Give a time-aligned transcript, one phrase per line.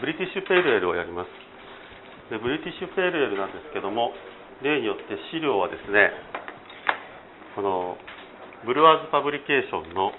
[0.00, 1.28] ブリティッシュペールエールをやります。
[2.30, 4.12] でブリティッシュペールエールなんですけども
[4.62, 6.10] 例によって資料はですね
[7.54, 7.96] この
[8.66, 10.12] ブルワーズパブリケーションの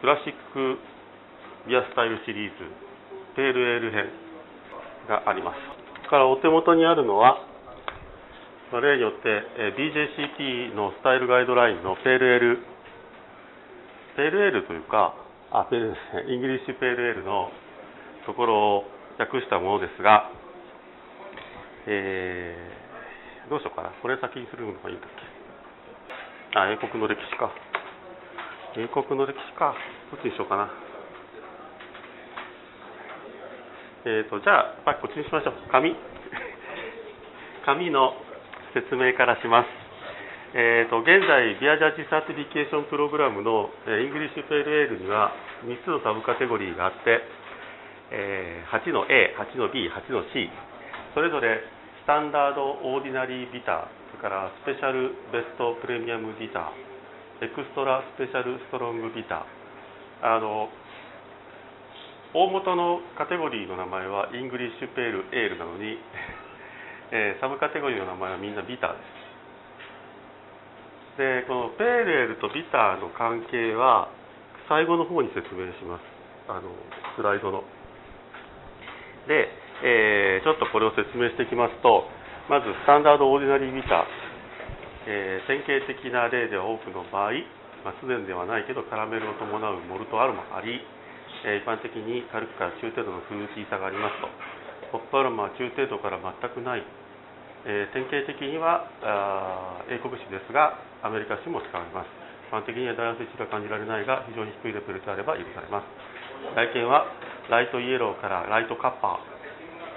[0.00, 0.78] クラシック
[1.68, 2.56] ビアスタイルシリーズ
[3.36, 4.08] ペールエール編
[5.08, 6.08] があります。
[6.08, 7.46] からお手元にあるのは
[8.72, 9.42] 例によって
[9.76, 12.58] BJCP のスタイルガイドラインのペールエール
[14.16, 15.14] ペールエールというか
[15.50, 17.50] あペールですね English Pale Ale の
[18.26, 18.84] ところを
[19.18, 20.30] 訳したものですが、
[21.86, 25.10] えー、どうしようかなこれ先にするのがいいんだっ
[26.52, 26.58] け？
[26.58, 27.50] あ英国の歴史か
[28.76, 29.74] 英国の歴史か
[30.10, 30.70] どっちにしようかな
[34.06, 35.54] えーと、じゃあ、やっぱりこっちにしましょう。
[35.70, 35.94] 紙。
[37.66, 38.16] 紙の
[38.72, 39.79] 説明からします。
[40.50, 45.30] えーと、現在、 Beer Judge Certification Program の、えー、 English Pale Ale には
[45.62, 47.22] 3つのサブカテゴリーがあって、
[48.10, 50.50] えー、8の A、8の B、8の C、
[51.14, 51.62] それぞれ
[52.02, 60.66] Standard Ordinary Bitter、それから Special Best Premium Bitter、 Extra Special Strong Bitter、あの
[62.34, 65.94] 大元のカテゴリーの名前は English Pale Ale なのに、
[67.14, 69.19] えー、サブカテゴリーの名前はみんなビターです。
[71.20, 74.08] でこのペールエールとビターの関係は
[74.72, 76.08] 最後の方に説明します。
[76.48, 76.72] あの
[77.12, 77.60] スライドの。
[79.28, 79.52] で、
[79.84, 82.08] えー、ちょっとこれを説明していきますと
[82.48, 84.08] まずスタンダードオーディナリービター、
[85.06, 87.36] えー、典型的な例では多くの場合、
[87.84, 90.80] まあ、すでにではないけどカラメルを伴うモルトアロマあり
[91.44, 94.28] え一般的に軽くから中程度のフルーティーさがありますと。
[94.92, 96.82] ポップアロマは中程度から全くない、
[97.66, 102.08] えー、典型的にはあ英国種ですがアメリカ種も使われます。
[102.48, 105.86] 一般的にはダイアス値が感じられないが非常に低いレベルであれば許されます。
[106.56, 107.06] 外見は
[107.48, 109.20] ライトイエローからライトカッパ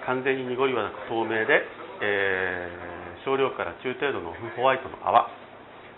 [0.03, 1.63] ー完全に濁りはなく透明で、
[2.01, 5.31] えー、少量から中程度のホワイトの泡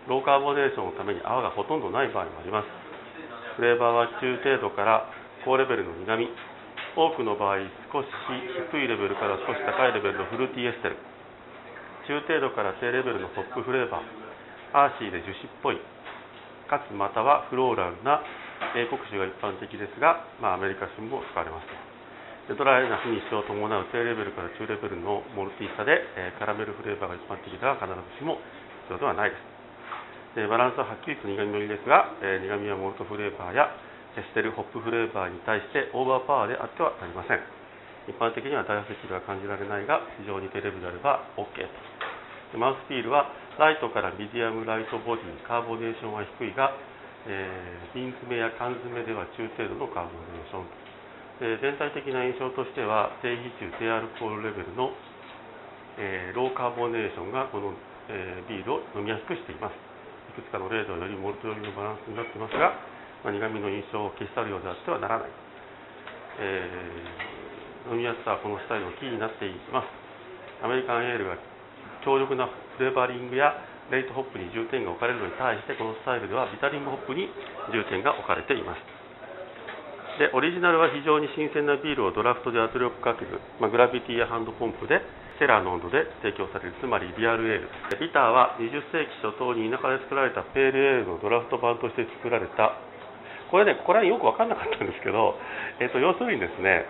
[0.07, 2.69] ローカーボネーションのために泡がほとんどない場合もあります。
[3.57, 5.09] フレーバーは中程度から
[5.43, 6.29] 高レベルの苦味。
[6.95, 7.57] 多くの場合
[7.91, 8.07] 少し
[8.71, 11.14] 低いレベルから少し高いレベルのフルーティーエステル。
[12.05, 14.05] 中程度から低レベルのホップフレーバー
[14.77, 15.81] アーシーで樹脂っぽい
[16.69, 18.21] かつまたはフローラルな
[18.77, 21.95] 英国種が一般的ですが、まあ、アメリカ種も使われます
[22.45, 28.37] でドライなフィニッシュを伴う低レベルから中レベルのモルティーさで、え、カラメルフレーバーが一般的だが必ずしも
[28.85, 29.41] 必要ではないです。
[30.37, 33.73] でバランスははっきりと苦みのいいですが、え、苦みはモルトフレーバーや
[34.13, 37.41] 消しているホップフレーバーに対してオーバーパワーであってはなりません。
[38.05, 41.94] 一般的にはダイアセチルは感じられないが非常に低レベルであれば OK と。
[42.57, 46.71] mouthfeel は light から medium light body carbonation は低いが、
[47.27, 50.67] えー、瓶詰めや缶詰では中程度の carbonation。
[51.35, 54.91] で全体的な印象としては低比重低アルコールレベルの、
[55.99, 57.75] えー、 low carbonation がこの、
[58.07, 59.75] えー、ビールを飲みやすくしています。
[60.31, 62.75] いくつかの例はよりモルト寄りのバランスになっていますが
[63.25, 65.29] まあ、苦味の印象を消し去るようであってはならない、
[66.37, 69.89] えー、飲みやすさはこのスタイルのキーになっています。
[70.61, 71.33] アメリカンエールが
[72.05, 73.57] 強力な flavoring や
[73.89, 77.29] late hop に重点が置かれるのに対してこのスタイルでは bittering hop に
[77.73, 78.81] 重点が置かれています。
[80.21, 85.03] でオリジナルは非常に新鮮なビールをドラフトで圧力かける、まあ、 gravity やハンドポンプで
[85.37, 87.67] セラーの温度で提供されるつまりリアルエール。
[87.91, 92.79] でビターは20世紀初頭に田舎で作られたペールエールのドラフト版として作られた。
[93.51, 95.37] これね、ここら辺よく分かんなかったんですけど、
[95.79, 96.87] えーと、要するにですね、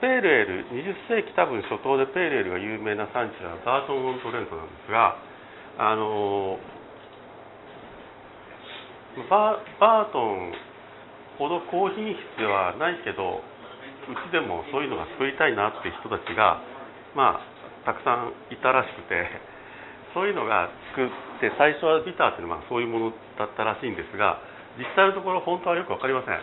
[0.00, 5.16] ペールエール、20世紀多分初頭でペールエールが有名な産地はバートン・オントレントなんですが、
[5.78, 6.58] あの
[9.30, 10.52] バートン
[11.38, 16.60] ほど高品質ではないけど、うちでもそういうのが作りたいなっていう人たちが、
[17.16, 19.24] まあ、たくさんいたらしくて、
[20.12, 21.08] そういうのが作っ
[21.40, 24.40] て、最初はビターっていうのはそういうものだったらしいんですが、
[24.76, 26.40] 実際のところ本当はよく分かりません。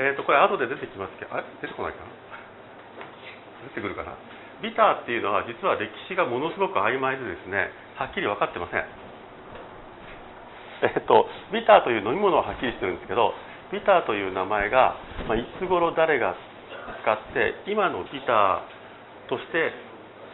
[0.00, 1.44] えーと、これ後で出てきますけど、あれ？
[1.60, 2.19] 出てこないかな？
[3.68, 4.16] 出てくるかな
[4.62, 8.84] ビターっていうのは実は歴史がものすごく曖昧でですね、はっきり分かってません。
[10.80, 13.32] えっ、と、ビターという飲み物ははっきりしてるんですけど、
[13.72, 14.96] ビターという名前が、
[15.28, 16.36] まあ、いつ頃誰が
[17.02, 19.72] 使って、今のビターとして、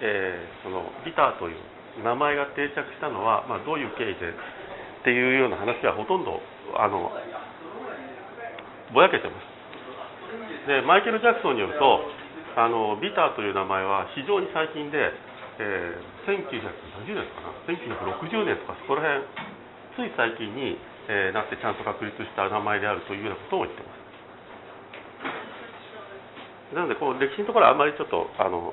[0.02, 1.58] えー、そのビターという
[2.02, 6.40] 名前が定着したのは、まあ、どういう経緯でっていうような話はほとんど
[6.76, 7.12] あの
[8.93, 12.02] ぼやけてますでマイケル・ジャクソンによると
[12.56, 15.12] あのビターという名前は非常に最近で、
[15.61, 19.29] えー、1970年かな？1960年とかそこら辺
[19.93, 23.97] つい最近に、えー、なってちゃんと確立した名前であるというようなことを言ってます。
[26.75, 28.73] なのでこう歴史のところはあんまりちょっとあの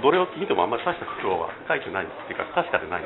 [0.00, 3.04] どれを見てもあんまり大したことは書いてないっていうか確かでない。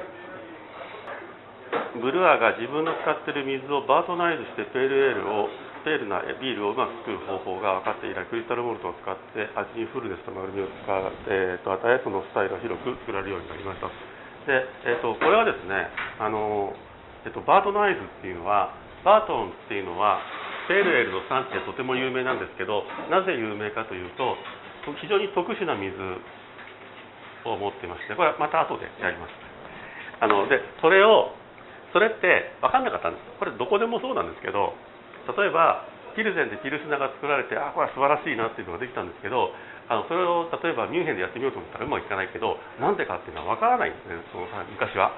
[2.05, 5.49] ブルアーが自分の使っている水をバートナイズしてペールエールを
[5.87, 13.87] ペールなビールをうまく作る方法が分かって以来クリスタルモルトを使って味にフルネスと丸みを使って、えーと、与えそのスタイルが広く作られるようになりました
[14.51, 15.63] で、えーと、これはです。
[15.71, 15.87] ね
[16.19, 16.75] あの、
[17.23, 18.75] えーと、バートナイズっていうのは
[19.07, 20.19] バートンっていうのは
[20.67, 24.35] ペールエールの産地でとても有名なんですけどなぜ有名かというと
[24.99, 25.95] 非常に特殊な水
[27.47, 29.39] を持ってましてこれはまた後でやります。
[30.19, 31.31] あのでそれを
[31.95, 33.39] それって分かんなかったんです。
[33.39, 34.75] これどこでもそうなんですけど
[35.27, 35.87] 例えば
[36.17, 39.53] ピルゼンでピルスナが作られてあこれは素晴らしいなっていうのができたんですけど
[39.87, 45.13] あのそれを例えばミュンヘンでやってみようと思ったらうまくいかないけどなんでかっていうのは分からないんですねその昔は。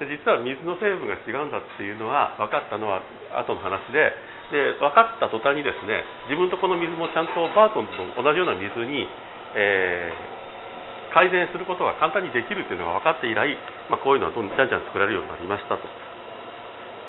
[0.00, 2.98] で実は水の成分が違うんだっていうのは分かったのは
[3.30, 4.10] 後の話で
[4.50, 9.06] で分かった途端にですね自分とこの水もちゃんとバートンと同じような水に、
[9.54, 13.54] えー、改善することが簡単にできるっていうのが分かって以来、
[13.88, 15.86] まあ、こういうのはどんじゃんじゃん作られるようになりましたと。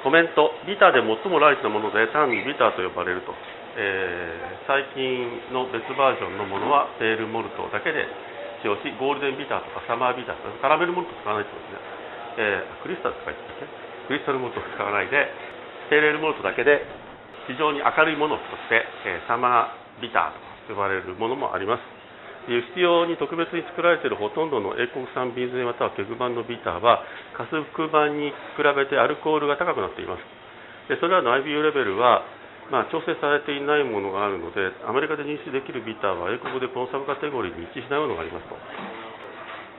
[0.06, 0.54] コメント。
[0.70, 3.34] ビターで最もライトなもので単にビターと呼ばれると、
[3.74, 8.06] えー、最近の別バージョンのものはペールモルトだけで
[8.62, 11.90] 使用しゴールデンビターとかサマービターとかカラメルモルト使わないってことですね、
[12.38, 13.74] えー、クリスタルとか言ってたっ
[14.06, 14.14] け？
[14.14, 15.26] クリスタルモルト使わないで
[15.90, 16.86] ペールモルトだけで
[17.50, 22.05] 非常に明るいものとして、えー、サマービターと呼ばれるものもあります。
[22.48, 27.02] 輸出用に特別に作られているほとんどの英国産瓶詰またはケグ版のビターは
[27.34, 30.24] 加速版に比べてアルコールが高くなっています。
[30.88, 32.22] でそれらの IBU レベルは、
[32.70, 38.58] まあ、調整されていないものがあるのでアメリカで認識できるビターは英国でこのサブカテゴリーに一致しないものがありますと。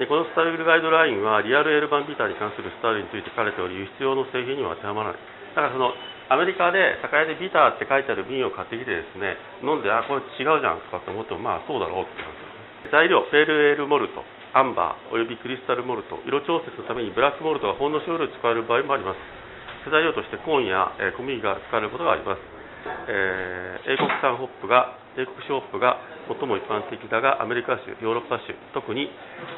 [0.02, 5.20] でこのスタイルガイドラインはリアル L 版ビターに関するスタイルについて書かれており輸出用の製品には当てはまらない。
[5.54, 5.94] だからその
[6.28, 12.45] アメリカで酒屋でビターって書いてある瓶を買ってきてですね飲んであこれ違うじゃんとかって思ってもまあそうだろうって話
[12.90, 14.22] 材料ペールエールモルト
[14.54, 19.46] アンバーおよびクリスタルモルト色調節のためにブラックモルトがほんの少量使われる場合もあります。
[19.90, 22.42] 材料としてコーンや、え、小麦が使われることがあります、
[23.06, 29.08] えー、英国産ホップが英国種ホップが最も一般的だがアメリカ種ヨーロッパ種特に、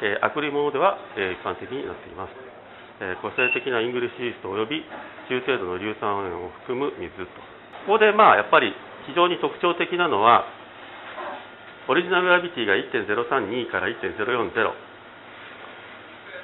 [0.01, 2.31] えー、アクリモノでは、えー、一般的になっています、
[3.01, 4.85] え個性的な English yeast および
[5.27, 7.25] 中程度の硫酸塩を含む水と。
[7.89, 8.73] ここでまあやっぱり
[9.07, 10.45] 非常に特徴的なのは
[11.89, 14.53] original gravity が1.032から1.040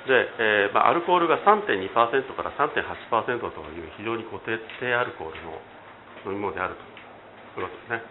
[0.09, 2.73] で、えーまあ、アルコールが3.2%から3.8%
[3.53, 5.61] という非常に固定低アルコールの
[6.25, 6.73] 飲み物である
[7.53, 8.01] ということですね。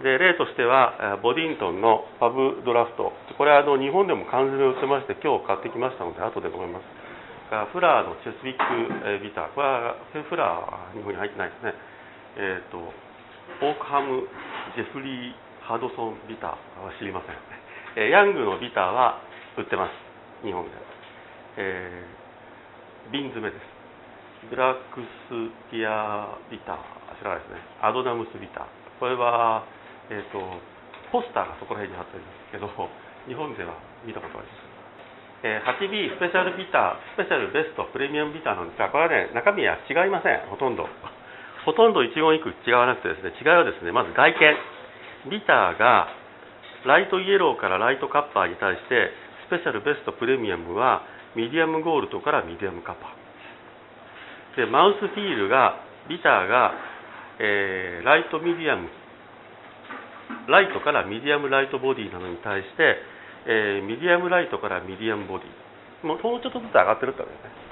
[0.00, 6.84] で例としては、ボディントンのパブドラフト、これはあの日本でも缶詰売ってまして、今日買ってきましたので、後で思います。
[7.72, 11.74] フラーのチェスビックビター、これはフラーは、日本に入ってないですね。
[12.36, 14.24] えっ、ー、と、オークハム・
[14.76, 17.36] ジェフリーハードソンビターは知りません、
[17.96, 19.20] えヤングのビターは
[19.56, 19.92] 売ってます。
[20.44, 20.70] 日本で、
[21.56, 23.64] えー、瓶詰めです。
[24.48, 26.76] ブラックスティアビター
[27.20, 27.60] 知らないですね。
[27.82, 28.64] アドナムスビター。
[28.98, 29.64] これは、
[30.08, 30.40] えーと、
[31.12, 32.88] ポスターがそこら辺に貼ってありますけど
[33.28, 33.74] 日本では
[34.04, 34.70] 見たことあります
[35.42, 40.86] えー、8B スペシャルビター、スペシャルベスト、プレミアムビターなんですが、これはね、中身は違いません、ほとんど。
[41.64, 44.56] ほとんど一言一句違わなくてですね、違いはですね、まず外見。
[45.28, 46.08] ビターが
[46.86, 49.12] light yellow から light copper に対して
[49.48, 51.02] Special Best Premium は
[51.36, 54.64] medium gold から medium copper。
[54.64, 55.76] で mouthfeel が
[56.08, 56.72] ビターが、
[57.38, 58.88] えー、 light medium
[60.48, 62.96] light から medium light body なのに対して、
[63.46, 66.06] えー、 medium light から medium body。
[66.06, 67.69] もうちょっとずつ上がってるってわけですね。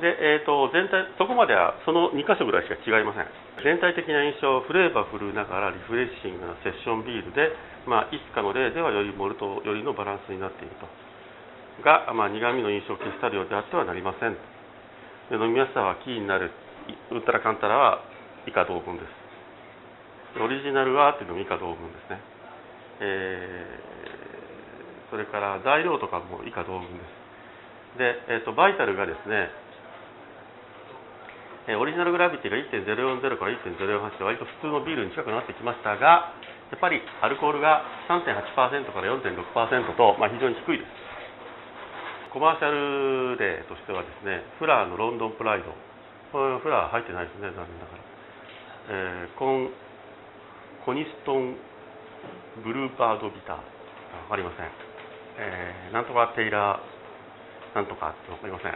[0.00, 3.28] で、えーと、全体そこまではその2箇所ぐらいしか違いません。
[3.62, 7.52] 全体的な印象フレーバフルながらリフレッシングなセッションビールで、
[7.84, 10.88] まあ、いつかの例ではよりモルトよりのバランスになっていると。
[11.84, 14.36] が、まあ、苦味の印象を消した量であってはなりません。
[15.28, 16.50] で飲みやすさはキーになる。
[17.12, 18.00] ウルトラカンタラは
[18.48, 20.40] 以下同文です。
[20.40, 22.20] オリジナルはっていうのも以下同文ですね、
[23.00, 27.02] えー、それから材料とかも以下同文で
[27.98, 27.98] す。
[27.98, 29.50] で、えーとバイタルがですね
[31.70, 36.34] えオリジナルグラビティが1.040から1.048で割と普通のビールに近くなってきましたが
[36.74, 40.90] やっぱりアルコールが3.8%から4.6%と、まあ、非常に低いです。
[42.30, 45.70] コマーシャル例としてはですねフラーのロンドンプライド。
[46.30, 49.70] これフラー入ってないですね残念ながら、えー、コン
[50.86, 51.58] コニストン
[52.62, 53.62] ブルーバードビター。
[54.26, 54.66] 分かりません、
[55.38, 57.00] えー、なんとかテイラー。
[57.74, 58.74] なんとかって分かりません。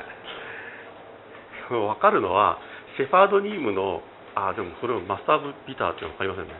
[1.71, 2.59] 分かるのは
[2.97, 4.03] シェファードニームの
[4.35, 6.55] あでもそれもマスタービターっていうの分かりませんね。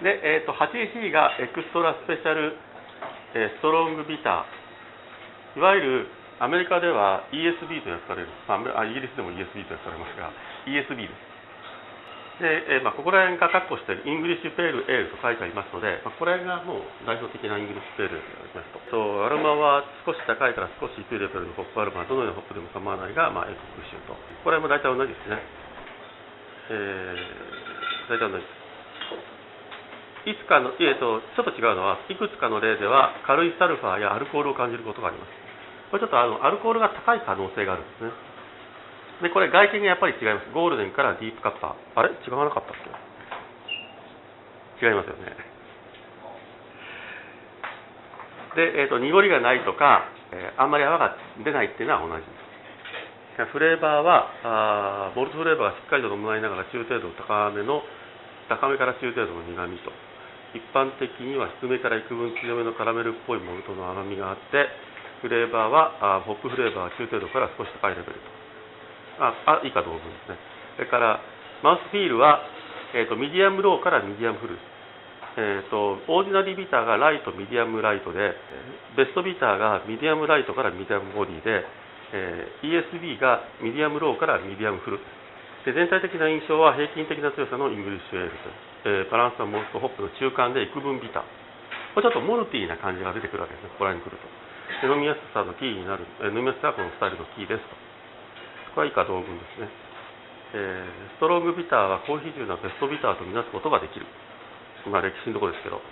[0.02, 5.58] で、えー、と 8C が Extra Special、Strong Bitter。
[5.58, 10.32] いわゆるアメリカでは ESB と訳される、まあ、イギリスでも ESB と訳されますが
[10.68, 11.36] ESB です。
[12.36, 18.92] で、えまあ、ここら辺が括弧しているイングリッシュペールエールと書いてありますので、まあ、ここら辺がもう代表的な English Pale Ale になりますと。
[18.92, 24.12] そうアロマは少し高いから少し低いレベルのホップアロマどのようなホップでも構わないが、まあ、英国種と。
[24.44, 25.40] これも大体同じですね。
[26.68, 28.55] えー、大体同じです。
[30.26, 35.30] いつかの、えー、とちょっと違うのはいくつかの例では軽いサルファーやアルコールを感じることがあります。
[35.94, 38.10] これちょっとあのアルコールが高い可能性があるんですね。
[39.22, 40.50] でこれ外見がやっぱり違います。
[40.50, 41.94] ゴールデンからディープカッパー。
[41.94, 42.10] あれ？
[42.26, 42.90] 違わなかったっけ？
[44.82, 45.30] 違いますよね。
[48.58, 51.14] で、えー、と濁りがないとか、えーあんまり泡が
[51.44, 53.52] 出ないっていうのは同じです。
[53.52, 57.80] フレーバーはあーモルトフレーバーがしっかりと伴いながら中程度高めの
[58.48, 59.90] 高めから中程度の苦みと
[60.54, 64.68] 一般的には低めから幾分強めのカラメルっぽいモルトの甘みがあって
[65.20, 68.20] フレーバーはあーホップフレーバーは中程度から少し高いレベルと。
[69.18, 70.36] ああ以下同文ですね。
[70.76, 71.20] それから
[71.62, 72.44] mouthfeel は、
[72.94, 74.58] えー、と medium low から medium full。
[75.36, 78.32] えー、と Ordinary Bitter が light、medium light で、
[78.96, 81.60] Best Bitter が medium light から medium body で、
[82.12, 85.00] えー ESB が medium low から medium full。
[85.66, 88.54] で全体的な印象は平均的な強さの English ale と、
[88.86, 91.26] えーバランスはモルトホップの中間で幾分ビタ。
[91.26, 93.74] ーこれちょっとモルティーな感じが出てくるわけですね。
[93.74, 94.86] ここら辺に来ると。
[94.86, 97.74] で飲みやすさのキーになる、えー飲みやすさがこのスタイルのキーですと。
[98.78, 99.66] これは以下同文ですね、
[100.54, 104.06] えーストロングビターは高比重な Best Bitter とみなすことができる。
[104.86, 105.82] まあ歴史のところですけど、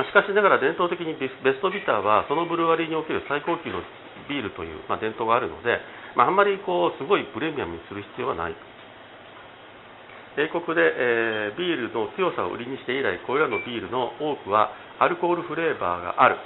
[0.00, 3.84] まあ、しかしながら伝統的にベスベストビターはそのブルワリーにおける最高級の
[4.24, 5.84] ビールという、まあ、伝統があるので、
[6.16, 8.56] まあ、あんまりこうすごいプレミアムにする必要はない。
[10.36, 16.36] 英国で、えービールの強さを売りにして以来これらのビールの多くはアルコールフレーバーがある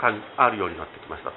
[0.00, 1.36] かあるようになってきましたと。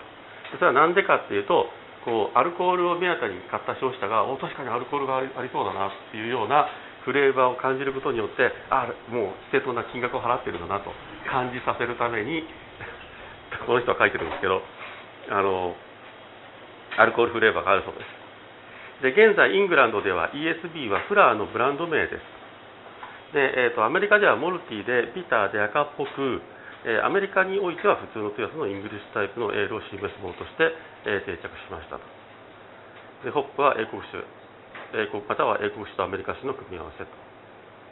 [0.54, 1.68] でそれは何でかっていうと
[2.06, 6.68] こうアルコールを目当てに買った消費者がお確かにアルコールがありありそうだなっていうような
[7.04, 10.94] フレーバーを感じることによってあもう正当な金額を払ってるんだなと
[11.30, 12.46] 感じさせるために
[13.66, 14.62] この人は書いてるんですけど
[15.30, 15.76] あの
[16.98, 18.21] アルコールフレーバーがあるそうです。
[19.02, 22.22] で現在イングランドでは ESB はフラーズのブランド名です。
[23.34, 26.42] で、えーとアメリカではモルティでビターで赤っぽく、
[26.86, 30.70] えーアメリカにおいては普通の強さの English タイプのエールを示すものとして、
[31.10, 31.98] えー定着しました
[33.26, 34.22] でホップは英国種
[34.94, 37.10] 英国または英国種とアメリカ種の組み合わせと。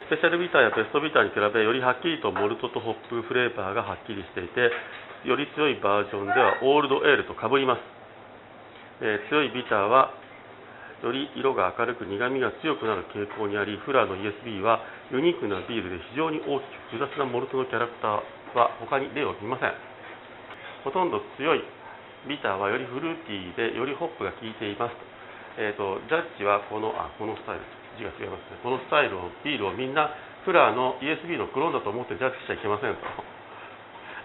[0.06, 4.70] スペシャルビターやベストビターに比べよりはっきりとモルトとホップフレーバーがはっきりしていて
[5.24, 7.80] より強いバージョンではオールドエールとかぶります、
[9.02, 10.10] えー強いビターは
[11.02, 14.80] より色が明るく苦みが強くなる傾向にありフラーの ESB は
[15.10, 19.72] ユニークなビールで非常に大きく複雑なモルトのキャラクターは他に例を見ません。
[20.84, 21.62] ほとんど強い
[22.28, 24.94] ビターはよりフルーティーでよりホップが効いています。
[24.94, 25.00] と,、
[25.58, 27.80] えーとジャッジはこのあこのスタイル。
[28.00, 28.60] 字が違いますね。
[28.62, 30.10] このスタイルをビールをみんな
[30.44, 33.00] フラーの ESB のクローンだと思ってジャッジしちゃいけませんと。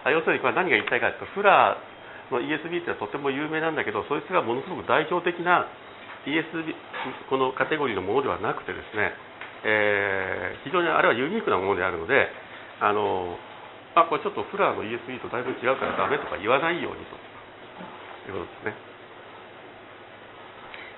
[0.04, 5.66] あ要するにこれ何が言いたいかというとフラーの ESB ってのはとても有名なんだけどそいつがものすごく代表的な
[6.26, 6.74] ESB
[7.30, 9.12] このカテゴリーのものではなくてですね、
[9.64, 12.28] えー非常にあれはユニークなものであるので
[12.80, 13.38] あの
[13.94, 17.16] あこれちょっとフラーの ESB とだいぶ違うからダメとか言わないようにと。
[18.26, 18.74] いうことですね。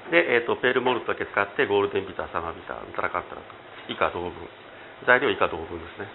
[0.09, 3.47] で、えー、とペールモルトだけ使ってゴールデンビターサマービターウタラカッタラと。
[3.93, 4.33] 以下同文。
[5.07, 6.09] 材料以下同文ですね。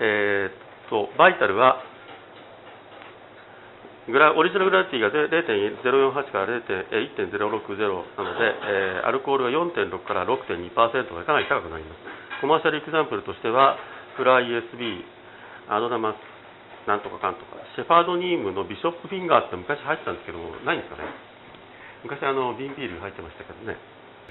[0.00, 1.84] えー、とバイタルは
[4.10, 10.74] グラオリジナルグラビティが0.048から1.060なので、えーアルコールが4.6から6.2%
[11.14, 12.40] がかなり高くなります。
[12.40, 13.78] commercial example としては、
[14.16, 15.02] フラー ESB、
[15.68, 16.30] アドナマス
[16.88, 21.04] なんとかかんとか、シェファードニームのビショップフィンガーって昔入ってたんですけども、ないんですかね。
[22.02, 23.76] 昔あの、瓶ビール入ってましたけどね。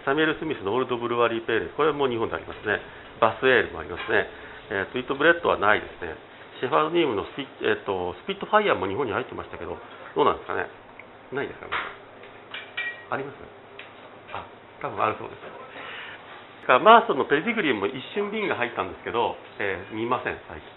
[0.06, 2.82] サミュエル・スミスのオールドブルワリー・ペーレこれはもう日本でありますね。
[3.22, 4.28] バスエールもありますね。
[4.72, 6.16] えー、スイートブレッドはないですね。
[6.60, 9.80] シェファードニームのスピ,、えー、とスピットファイヤーも日本に入ってましたけど、
[10.16, 10.68] どうなんですかね？
[11.32, 11.72] ないですかね？
[13.10, 13.36] あります？
[14.36, 14.46] あ、
[14.82, 16.68] 多分あるそうです。
[16.68, 20.68] かマーストンのペディグリーも一瞬瓶が入ったんですけど、えー見ません、最近。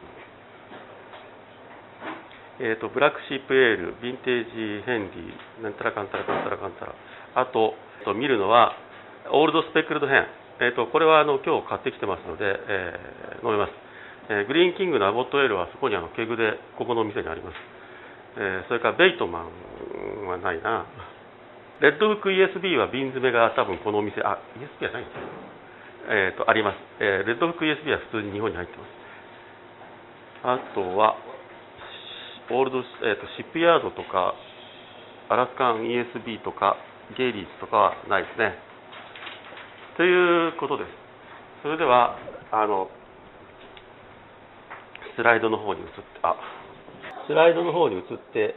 [2.60, 6.94] えーと、ブラックシープエールヴィンテージヘンリーなんたらかんたらかんたらかんたら
[7.34, 7.74] あと
[8.04, 8.76] と見るのは
[9.32, 10.26] オールドスペクルドヘン、
[10.60, 13.72] えーと、これはあの今日買ってきてますので、えー、飲めます、
[14.30, 17.54] えー、グリーンキングのアボットエールはそこにあのケグでここの店にあります、
[18.38, 19.46] えー、それからベイトマ
[20.24, 20.86] ンはないな。
[21.80, 25.52] レッドブック ESB は瓶詰めが多分このお店あ ESB はないんですよ
[26.08, 29.02] えーと、あります、えー、レッドブック USB は普通に日本に入ってます。
[30.42, 31.14] あとは
[32.50, 34.34] オールド、えーと、シップヤードとか
[35.28, 36.76] アラスカン ESB とか
[37.16, 38.58] ゲイリーズとかはないですね。
[39.96, 40.90] ということです。
[41.62, 42.18] それでは
[42.50, 42.90] あの
[45.16, 46.36] スライドの方に移ってあ
[47.26, 48.54] スライドの方に移って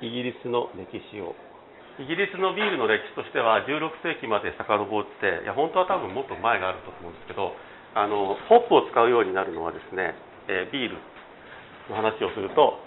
[0.00, 1.34] イギリスの歴史を。
[2.00, 7.52] イギリスのビールの歴史としては16世紀まで遡っていや本当は多分もっと前があると思うんですけど
[7.92, 10.16] あのホップを使うようになるのはですね、
[10.48, 10.96] えー、ビール
[11.92, 12.80] の話をすると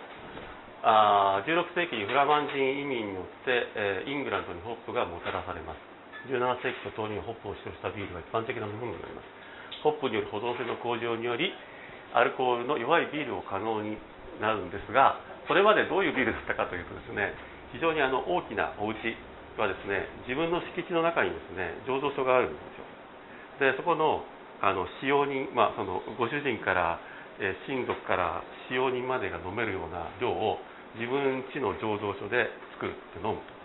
[0.81, 5.81] あ16世紀にフラマン人移民によって、えー、イングランドにホップがもたらされます。
[6.29, 9.29] 17世紀とともにホップを使用したビールが一般的なものになります。
[9.81, 11.53] ホップによる保存性の向上により
[12.15, 14.00] アルコールの弱いビールを可能に
[14.39, 17.36] なるんですがそれまでどういうビールだったかというとですね
[17.75, 18.95] 非常にあの大きなお家
[19.60, 22.60] はですね自分の敷地の中にですね醸造所があるんで
[23.60, 23.72] すよ。
[23.72, 24.24] でそこの
[24.63, 27.00] あの使用人、まあ、そのご主人から、
[27.39, 28.41] え親族から
[28.72, 30.57] 使用人までが飲めるような量を
[30.95, 32.48] 自分家の醸造所で
[32.79, 33.55] 作って飲むと。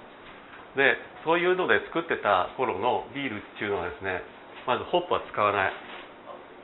[0.76, 4.22] でそういうので作ってた頃のビールっていうのはですね
[4.66, 5.72] まずホップは使わない。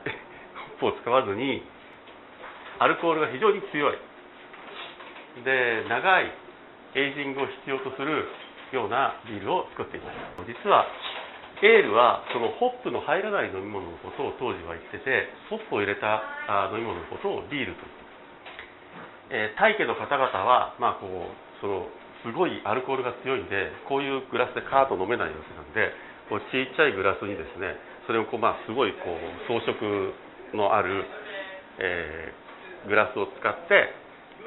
[0.79, 1.63] ホップを使わずに
[2.79, 3.97] アルコールが非常に強い。
[5.45, 6.33] で長い
[6.95, 8.25] エイジングを必要とする
[8.73, 10.49] ようなビールを作っています。
[10.49, 10.85] 実は
[11.61, 16.21] エールはそのホップの入らない飲み物のことを当時は言っててホップを入れた
[16.73, 18.07] 飲み物のことをビールと言って
[19.29, 21.87] えー、大家の方々は、まあ、こうその
[22.23, 25.91] すごいアルコールが強いんでこういうグラスでカーッと飲めないわけなんで
[26.31, 27.75] こうちっちゃいグラスにですね
[28.07, 29.19] それをこう、まあ、すごいこう
[29.51, 29.75] 装飾
[30.55, 31.03] のある、
[31.79, 32.46] えー、
[32.87, 33.93] グラスを使って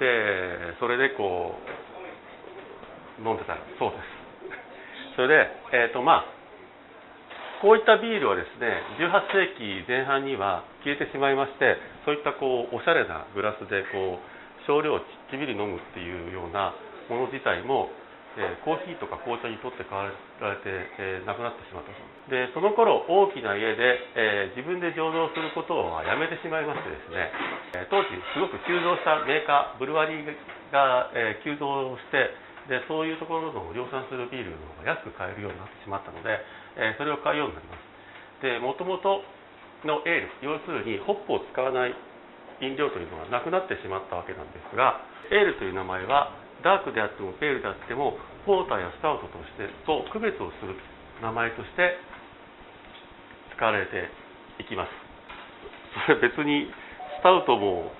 [0.01, 1.55] でそれでこ
[3.21, 3.53] う飲んでた。
[3.53, 3.97] らそうで
[5.13, 5.15] す。
[5.17, 6.41] それでえっ、ー、とまあ
[7.61, 16.73] こういったビールはですね18世紀前半には消えてしまいましてそういったこうおしゃれなグラスでこう少量ちっちびり飲むっていうような
[17.09, 17.91] もの自体も、
[18.41, 20.17] えー、コーヒーとか紅茶にとって変われ
[20.65, 21.93] て、えー、なくなってしまった
[22.33, 27.29] でその頃大きな家で、えー、自分で醸造することはやめてしまいましてですね、
[27.77, 30.25] え当時すごく急増したメーカーブルワリー
[30.73, 32.33] が、え急増して
[32.71, 36.39] でそういうところの量産するビールの方が安く買えるようになってしまったので、
[36.79, 37.91] え、それを買うようになります。
[38.41, 39.23] でもともと
[39.85, 41.95] のエール要するにホップを使わない
[42.61, 45.01] 飲料というのがなくなってしまったわけなんですが
[45.33, 50.77] エールという名前はダークであってもペールであってもポーターやスタウトとしてと区別をする
[51.23, 51.97] 名前として
[53.57, 54.09] 使われて
[54.59, 54.93] いきます。
[56.07, 56.71] それ別に
[57.21, 57.93] スタウトも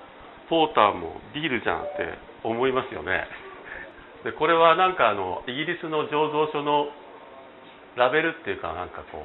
[0.49, 3.27] ポーターもビールじゃんって思いますよね。
[4.25, 6.89] でこれはなんかあのイギリスの醸造所の
[7.97, 9.25] ラベルっていうかなんかこ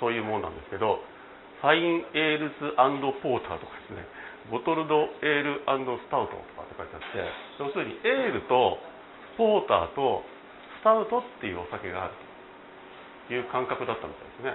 [0.00, 1.00] そういうものなんですけど
[1.60, 2.76] ファインエールズ
[3.22, 4.04] ポーターとかですね。
[4.50, 7.20] ボトルドエールスタウトとかって書いてあって
[7.60, 8.76] 要するにエールと
[9.36, 10.22] ポーターと
[10.80, 12.14] スタウトっていうお酒がある
[13.28, 14.52] という感覚だったみたいですね。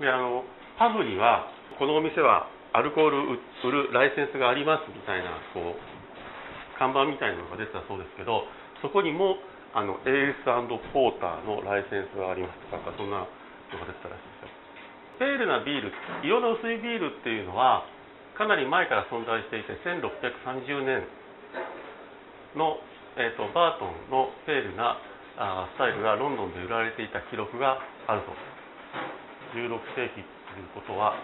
[0.00, 0.44] であの
[0.80, 8.48] パブにはこのお店はアルコール売るライセンスがありますみたいなこう看板みたいなのが出てたそうですけど
[8.80, 9.36] そこにも
[9.76, 10.48] あのエース
[10.92, 13.28] ポーターのライセンスがありますとかそんなの
[13.78, 14.60] が出てたらしいですよ。
[15.20, 15.92] ペールなビール
[16.24, 17.84] 色の薄いビールっていうのは
[18.40, 21.04] かなり前から存在していて1630年
[22.56, 22.80] の、
[23.20, 24.96] えーと、バートンのペールな
[25.36, 27.76] あスタイルがロンドンで売られていた記録が
[28.08, 28.32] あると。
[29.50, 31.18] 16世紀ということは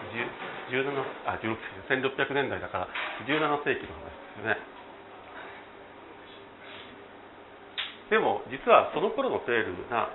[0.69, 0.93] 17
[1.25, 1.57] あ16
[1.89, 2.87] 世紀1600年代だから
[3.25, 4.57] 17世紀の話ですよね。
[8.11, 10.11] でも実はその頃のペールな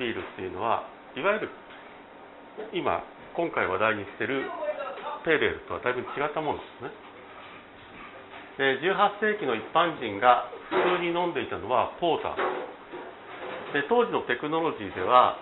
[0.00, 1.50] ビールっていうのはいわゆる
[2.72, 3.04] 今
[3.36, 4.50] 今回話題にしてる
[5.24, 6.90] ペールとはだいぶ違ったものですね。
[8.58, 12.36] で18世紀の一般人が普通に飲んでいたのはポーター。
[13.72, 15.38] で当時のテクノロジーでは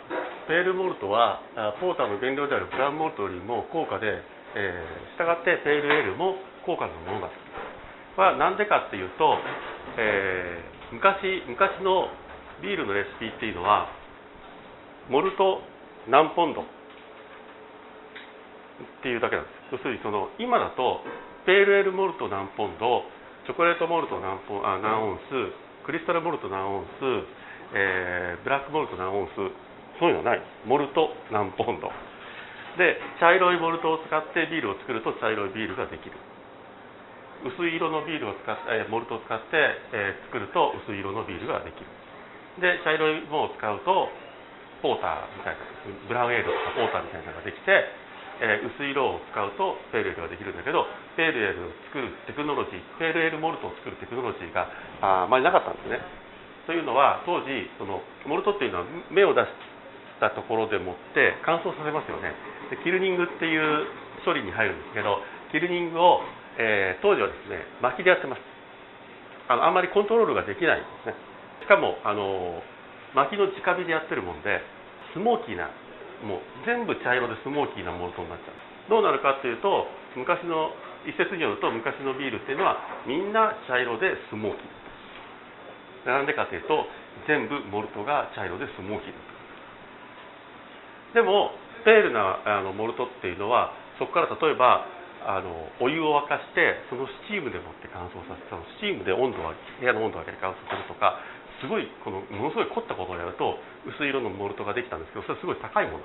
[0.46, 1.42] ペールモルトは
[1.80, 4.22] ポーターの原料であるブラウンモルトよりも高価で、
[4.54, 7.28] えー、したがってペールエールも高価なものだ
[8.14, 9.34] これは何でかっていうと、
[9.98, 12.10] えー昔昔の
[12.62, 13.86] ビールのレシピっていうのは
[15.08, 15.62] モルト
[16.10, 16.66] 何ポンド
[18.80, 19.76] っていうだけなんです。
[19.76, 21.04] 要するにその今だと
[21.46, 23.04] ペールエールモルト何ポンド
[23.44, 25.34] チチョコレートモルト何ポあ何オンス
[25.82, 27.02] クリスタルモルト何オンス、
[27.74, 29.42] えーブラックモルト何オンス
[29.98, 30.42] そういうのはない。
[30.64, 31.90] モルト何ポンド。
[32.78, 36.14] で茶色いモルトを使ってビールを作ると茶色いビールができる。
[37.42, 39.58] 薄い色のビールを使って、えーモルトを使って、
[39.90, 41.86] えー作ると薄い色のビールができる。
[42.60, 44.08] で茶色いものを使うと
[44.80, 45.60] ポーターみたいな
[46.06, 47.84] ブラウンエールとかポーターみたいなのができて、
[48.40, 54.68] えー薄い色を使うとペールエールができるんだけどペールエールを作るテクノロジーペールエールモルトを作るテクノロジーが
[55.00, 56.00] あーあまりなかったんですね。
[56.66, 59.48] というのは当時そのモルトっていうのは芽を出し
[60.20, 62.32] たところでもって乾燥させますよね。
[62.70, 63.86] でキルニングっていう
[64.24, 66.20] 処理に入るんですけどキルニングを、
[66.58, 68.42] えー当時はですね薪でやってます。
[69.48, 71.14] あのあんまりコントロールができないんですね。
[71.60, 72.62] しかもあの
[73.14, 74.60] 薪の直火でやってるもんで
[75.12, 75.68] スモーキーな
[76.24, 78.54] もう全部茶色でスモーキーなモルトになっちゃう。
[78.90, 80.74] どうなるかっていうと昔の
[81.06, 86.08] 一説によると昔のビールっていうのはみんな茶色でスモーキー。
[86.08, 86.86] なんでかというと
[87.28, 89.22] 全部モルトが茶色でスモーキーだっ
[91.14, 91.20] た。
[91.20, 91.52] でも
[91.84, 94.86] ペールなあのモルトっていうのはそこから例えば
[95.20, 101.20] あのお湯を沸かしてそのスチームでもって乾燥させたスチームで温度を部屋の温度を上げて乾燥させるとか
[101.60, 106.04] すごいこのものすごい凝ったことをやると薄い色のモルトができたんですけどそれはすごい高いもの。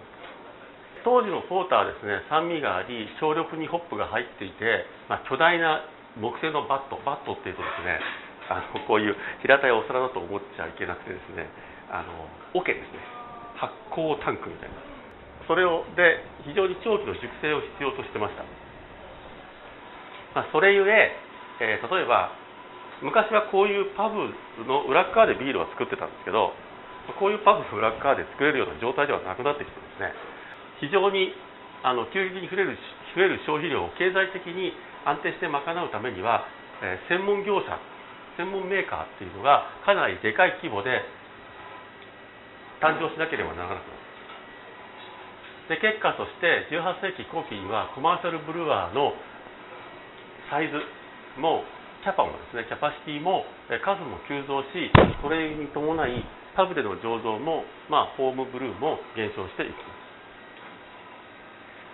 [1.06, 5.86] 当時のポーターはですね酸味があり少量にホップが入っていて、まあ、巨大な
[6.18, 8.02] 木製のバットバットっていうとですね
[8.50, 11.46] あのこういう平たいお皿だと思っちゃいけなくてですね
[11.90, 13.00] あの桶ですね。
[13.56, 14.76] 発酵タンクみたいな。
[15.48, 18.44] それをで非常に長期の熟成を必要としてました、
[20.34, 21.16] まあ、それゆえ
[21.60, 22.32] えー例えば
[23.02, 24.32] 昔はこういうパブ
[24.64, 26.54] の裏側でビールを作ってたんですけど
[27.20, 30.14] こういうパブの裏側で作れるような状態ではなくなってきてですね。
[30.80, 31.32] 非常に
[31.84, 32.78] あの急激に増える
[33.16, 34.74] 増える消費量を経済的に
[35.06, 36.48] 安定して賄うためには、
[36.82, 37.78] えー専門業者
[38.36, 41.04] 専門メーカーっていうのがかなりでかい規模で
[42.82, 44.06] 誕生しなければならなくなる。
[45.70, 49.14] で結果として18世紀後期にはコマーシャルブルワーの
[50.50, 50.78] サイズ
[51.42, 51.64] も
[52.06, 53.50] キャパもですねキャパシティも
[53.82, 54.94] 数も急増し
[55.26, 56.22] それに伴い
[56.54, 59.90] パブでの醸造も、まあ、ホームブルーも減少していきま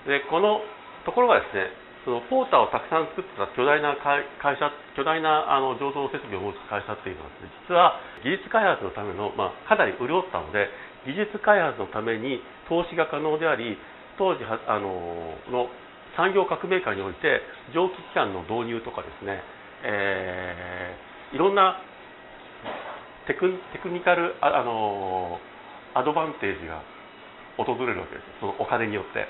[0.03, 0.11] す。
[0.11, 0.59] でこの
[1.07, 1.71] ところがですね
[2.03, 4.27] そのポーターをたくさん作ってた巨大な会
[4.59, 4.67] 社
[4.99, 7.95] 巨大なあの醸造設備を持つ会社っていうのはですね実は
[8.27, 10.67] 技術開発のための、まあ、かなり潤ったので
[11.07, 13.79] 技術開発のために投資が可能であり
[14.19, 15.71] 当時はあのの
[16.17, 17.39] 産業革命下において
[17.71, 19.39] 蒸気機関の導入とかですね、
[19.83, 21.79] えーいろんな
[23.27, 25.39] テクテクニカルああの
[25.95, 26.83] アドバンテージが
[27.55, 28.27] 訪れるわけです。
[28.39, 29.27] そのお金によって。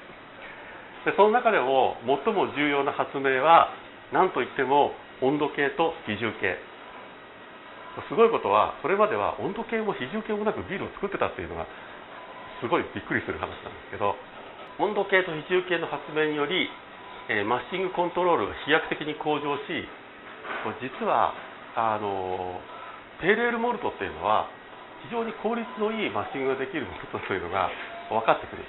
[1.05, 3.69] でその中でも最も重要な発明は
[4.13, 6.57] 何といっても温度計と比重計。
[8.09, 11.67] すごいことはそれまでは温度計も比重計もなくビールを作ってたっていうのが
[12.63, 14.15] すごいびっくりする話なんですけど
[14.79, 16.71] 温度計と比重計の発明により、
[17.27, 19.83] えマッシングコントロールが飛躍的に向上し
[20.81, 21.33] 実は
[21.75, 22.59] あの
[23.21, 24.47] ペールエールモルトっていうのは
[25.03, 27.69] 非常に効率のいいマッシングができるモルトというのが
[28.09, 28.63] 分かってくる。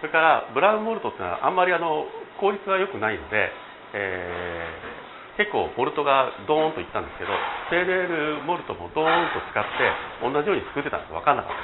[0.00, 2.06] それからブラウンモルトっていうのはあんまりあの
[2.40, 3.52] 効率が良くないので、
[3.94, 5.10] えー
[5.40, 7.32] 結構モルトがドーンといったんですけど
[7.72, 9.88] ペールエールモルトもドーンと使って
[10.20, 11.56] 同じように作ってたんです分かんなかっ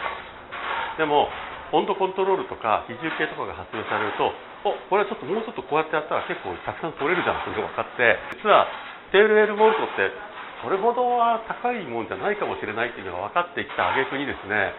[0.97, 0.97] た。
[0.97, 1.29] でも
[1.77, 4.33] 温度コントロールとか比重計とかが発明されると
[4.67, 8.67] おこれはちょっともうちょっとこうやってやったら結構たくさん取れるじゃんっていうのが分かって実は
[9.15, 10.11] ペールエールモルトって
[10.59, 14.75] それほどは高いもんじゃないかもしれないっていうのが分かってきた挙句にですね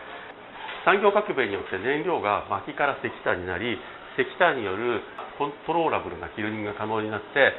[0.83, 3.79] 産業革命によって燃料が薪から石炭になり
[4.19, 4.99] 石炭による
[5.39, 7.55] コントローラブルなキルニングが可能になって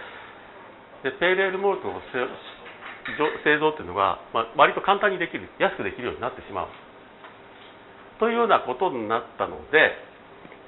[1.09, 6.69] でペールエールモルトの製造っていうのが、まあ、割と簡単にできる安くできるようになってしまう。
[8.19, 9.95] というようなことになったので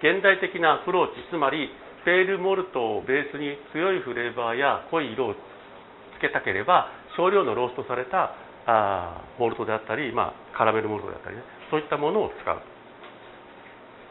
[0.00, 1.68] 現代的なアプローチつまり
[2.04, 8.32] ペールモルトをベースに強いフレーバーや濃い色をつけたければ少量のローストされた
[8.66, 12.60] あモルトであったり、まあ、カラメルモルトであったりねそういったものを使う。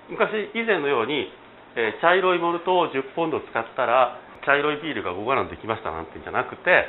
[0.10, 1.30] 昔以前のように、
[1.76, 6.86] えー茶色いモルトを10ポンド使ったら茶色いビールが5ガランできましたなんてんじゃなくて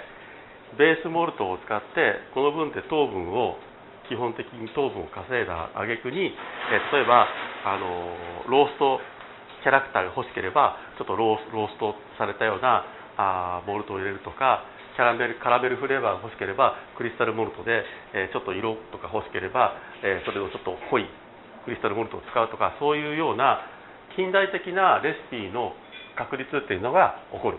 [0.78, 3.56] ベースモルトを使ってこの分で糖分を
[4.10, 7.30] 基本的に糖分を稼いだ挙句に、え例えば
[7.62, 8.10] あの
[8.50, 8.98] ロースト
[9.62, 12.82] キャラクターが欲しければちょっとローストされたような
[13.16, 21.06] あーモルトを入れるとかキャラメルカラメルフレーバーが欲しければクリスタルモルトで、えちょっと色とか欲しければ、えそれをちょっと濃い
[21.64, 23.62] クリスタルモルトを使うとかそういうような
[24.16, 25.72] 近代的なレシピの
[26.18, 27.58] 確立っていうのが起こる。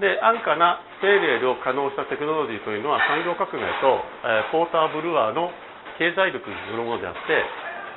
[0.00, 5.54] で安価なペールエールを可能したテクノロジーというのは産業革命と、えー、ポーター・ブルワーの
[6.02, 7.20] 経済力によるものであって、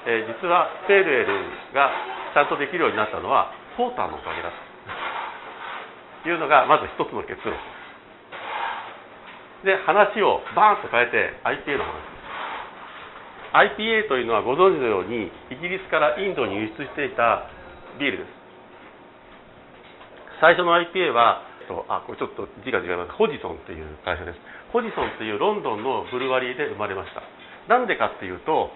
[0.06, 1.90] えー、実はペールエールが
[2.38, 4.68] ちゃんとできるようになったのはポーターのおかげだと。
[6.30, 7.58] いうのがまず一つの結論。
[9.66, 11.34] で話をバーンと変えて
[11.66, 13.74] IPA の話。
[13.74, 17.50] IPA というのはご存知のようにイギリスからインドに輸出していた
[17.98, 18.30] ビールです。
[20.42, 23.12] 最初の IPA はとあこれちょっと字が違います。
[23.14, 24.40] ホジソンという会社です。
[24.72, 27.22] ホジソンというロンドンのブルワリーで生まれました。
[27.68, 28.72] なんでかっていうと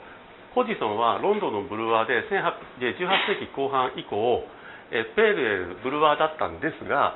[0.53, 2.91] ホジソンはロンドンのブルワーで18
[3.31, 4.43] 世紀後半以降
[4.91, 7.15] ペールエルブルワーだったんですが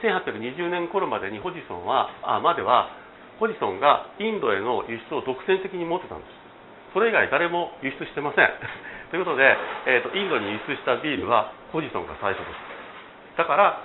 [0.00, 2.88] 1820年頃までにホジソンはあまでは
[3.38, 6.44] ホジソンがインドへの輸出を独占的に持ってたんです。
[6.94, 8.48] それ以外誰も輸出してません。
[9.10, 12.46] ということで、えー、とインドに輸出したビールはホジソンが最初で
[13.34, 13.36] す。
[13.36, 13.82] だから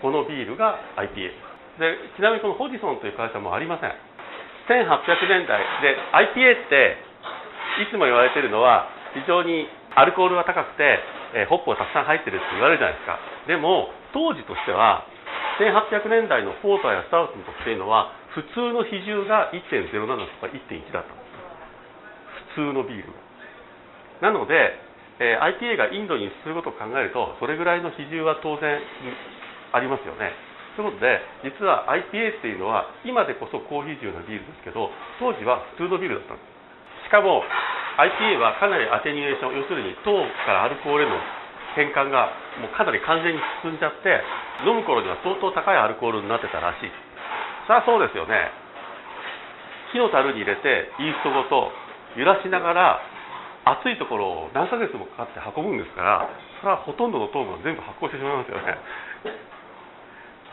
[0.00, 1.30] このビールが IPA
[1.78, 3.92] でちなみにこのホジソンという会社もありません。
[4.68, 5.60] 1800年代。
[5.80, 6.96] で IPA って
[7.80, 11.00] いつも言われてるのは非常にアルコールが高くて、
[11.34, 13.18] えー、ホップがたくさん入ってるって言われるじゃないですか。
[13.46, 15.06] でも当時としては
[15.60, 20.06] 1800年代のポーターやスタウトの時っていうのは普通の比重が1.07と
[20.40, 21.12] か1.1だった
[22.54, 23.12] 普通のビール
[24.22, 24.76] なので、
[25.18, 28.80] えー、IPA がインドに輸出することを考えるとそれぐらいの比重は当然
[29.72, 30.32] ありますよね。
[30.76, 36.42] ということで実は IPA っていうのは今でこそ高比重なビールですけど当時は普通のビールだったんで
[37.02, 37.06] す。
[37.06, 37.42] しかも
[37.98, 40.14] IPA はかなりアテニュエーション要するに糖
[40.46, 41.18] からアルコールへの
[41.74, 44.22] 変換がもうかなり完全に進んじゃって
[44.66, 46.90] 飲む頃には相当高いアルコールになってたらしい。
[47.66, 48.50] そりゃそうですよね。
[49.92, 51.70] 火の樽に入れてイーストごと
[52.16, 53.02] 揺らしながら
[53.64, 56.30] 暑いところを何ヶ月もかかって運ぶんですから
[56.62, 58.78] それはほとんどの糖分を全部発酵してしまいますよね。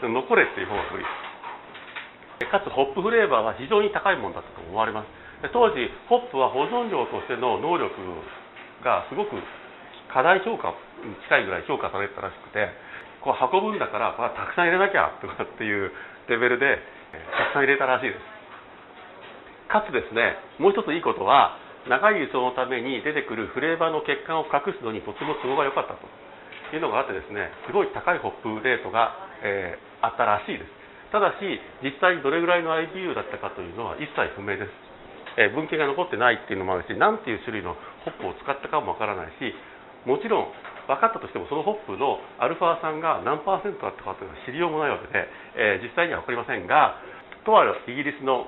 [0.05, 5.09] 残れっていう方が無理ですかつホップフレーバーは非常に高いものだったと思われます。
[5.53, 7.93] 当時ホップは保存料としての能力
[8.85, 9.37] がすごく
[10.13, 12.69] 過大評価に近いぐらい評価されてたらしくて
[13.21, 15.91] こう運ぶんだからこれたくさん入れなきゃとかっていう
[16.29, 16.77] レベルで
[17.37, 18.37] たくさん入れたらしいです。
[19.67, 21.57] かつですねもう一ついいことは
[21.89, 26.07] 長い輸送のために出てくるフレーバーの欠陥を隠すのにとても都合が良かったと
[26.75, 30.77] いうのがあってですねすごい高いホップレートが、えー、あったらしいです。
[31.11, 34.71] ただし実際にどれぐらいの IBU だったかというのは一切不明です、
[35.39, 39.55] えー、文献が残ってないっていうのもあるし何ていう種類のホップを使ったかもわからないし
[40.03, 40.51] もちろん
[40.87, 46.99] 分かったとしてもそのホップのアルファ酸が何パーセントだったかというのは知りようもないわけで、えー、実際には分かりませんが
[47.43, 48.47] とあるイギリスの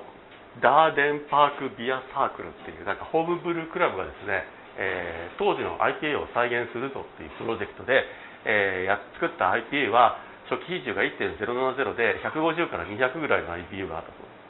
[0.60, 4.44] ダーデンパークビアサークルっていうなんかホームブルークラブがですね、
[4.76, 8.02] えー、当時の IPA を再現するぞっていうプロジェクトで、
[8.44, 10.18] えー、や作った IPA は
[10.50, 14.40] 初期比重が1.070で150から200ぐらいの IBU があったそうです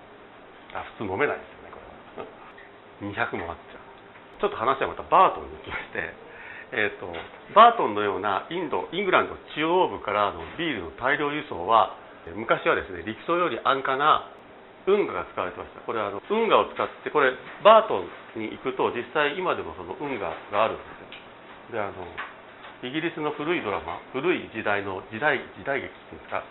[0.73, 3.29] あ普通飲めないですよねこれは。
[3.29, 4.41] 200もあっちゃう。
[4.41, 6.31] ちょっと話はまたバートンに行きまして。
[6.73, 7.11] えーと、
[7.53, 11.97] バートンのようなインドイングランド中央部からのビールの大量輸送は
[12.37, 14.31] 昔はですね陸送より安価な
[14.87, 15.81] 運河が使われてました。
[15.81, 17.35] これはあの運河を使ってこれ
[17.65, 18.07] バート
[18.39, 21.75] ンに行くと実際今でもその運河があるんですよ。
[21.75, 22.07] であの
[22.83, 26.43] イギリスの古いドラマ古い時代の時代時代劇っていうんですか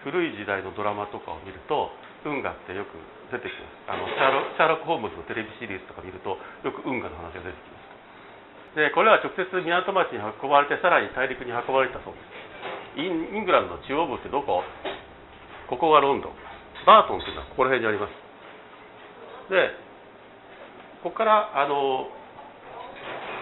[0.00, 1.92] 古い時代のドラマとかを見ると
[2.24, 2.96] 運河ってよく
[3.32, 3.92] 出てきます。
[3.92, 7.76] あのシャーロシャーロック・ホームズのテレビシリーズとか見るとよく運河の話が出てきま
[8.72, 8.80] す。
[8.80, 12.20] でこれは直接港町に運ばれてさらに大陸に運ばれたそうで
[12.96, 13.04] す。
[13.04, 14.64] インイングランドの中央部ってどこ？
[15.68, 16.32] ここがロンドン。
[16.84, 18.12] バートンっていうのはここら辺にあります。
[19.52, 19.76] で
[21.04, 22.08] ここからあの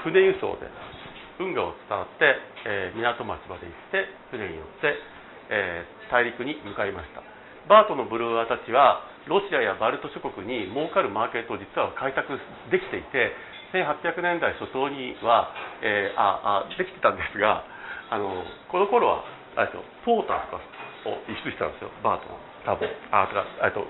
[0.02, 0.66] 船輸送で
[1.38, 4.94] 運河を伝わって、えー、港町まで行って船に乗って、
[5.50, 7.22] えー、大陸に向かいました。
[7.68, 12.34] バートのブルーアーたちはロシアやバルト諸国に儲かるマーケットを実は開拓
[12.70, 13.30] できていて
[13.70, 17.62] 1800年代初頭には、えー、ああできてたんですが
[18.10, 20.62] あのこの頃はあれですよポーターとか
[21.06, 22.36] を輸出してたんですよバートの。
[22.66, 22.88] 多分。
[23.10, 23.86] あとかと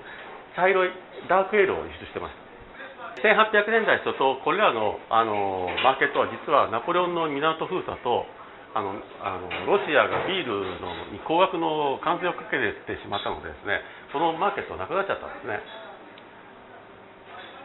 [0.55, 0.89] 茶色い
[1.29, 2.42] ダークエールを輸出してました。
[3.21, 8.25] 1800年代初頭これらのあのマーケットは実はナポレオンの港封鎖と
[8.73, 15.61] あのあのロシアがビールのに高額の関税をかけてしまったのでですねそのマーケットはなくなっちゃったんですね。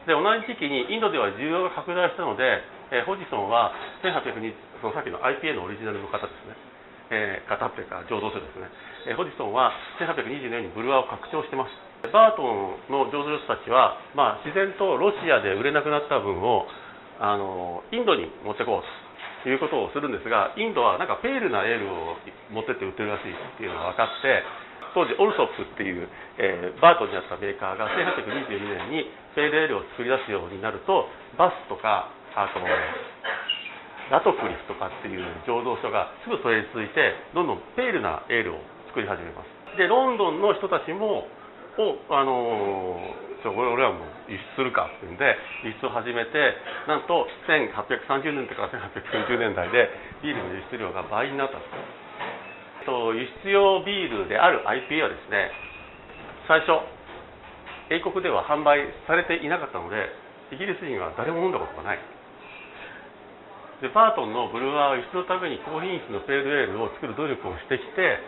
[0.08, 6.56] で同じ時期にインドでは需要が拡大したので、え、ホジソンは1802そのさっきの IPA のオリジナルの方ですね、
[7.12, 8.72] えー、方っていうか醸造所ですね、
[9.04, 16.66] え、ホジソンは1820年にブルワーを拡張してますバートンの上手の人たちは、まあ、自然とロシアで売れなくなった分を
[17.18, 18.86] あのインドに持ってこう
[19.42, 22.14] ということをするんですがインドはなんかペールなエールを
[22.54, 24.42] 持ってって売ってるらしいっていうのが分かって、
[24.94, 26.08] 当時オルソップっていう、
[26.38, 31.06] えー、バートンにあったメーカーが1822年にペールエールを作り出すようになると
[31.36, 32.60] バスとかあと
[34.10, 39.58] ラトクリスとかっていう醸造所がすぐそれに続いてどんどんペールなエールを作り始めます。
[39.76, 41.28] でロンドンの人たちも
[41.78, 46.34] をあのー、俺俺はもう輸出するかってんで輸出を始めて
[46.90, 49.88] なんと1830年から1890年代で
[50.22, 55.52] ビールの輸出量が倍になったんですと輸出用ビールである IPA はですね
[56.48, 56.82] 最初
[57.92, 60.08] 英国では販売されていなかったので
[60.52, 62.00] イギリス人は誰も飲んだことがない。
[63.80, 68.18] でバートンのブルワーは輸出のために高品質のペールエールを作る努力をしてきて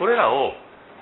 [0.00, 0.50] これらを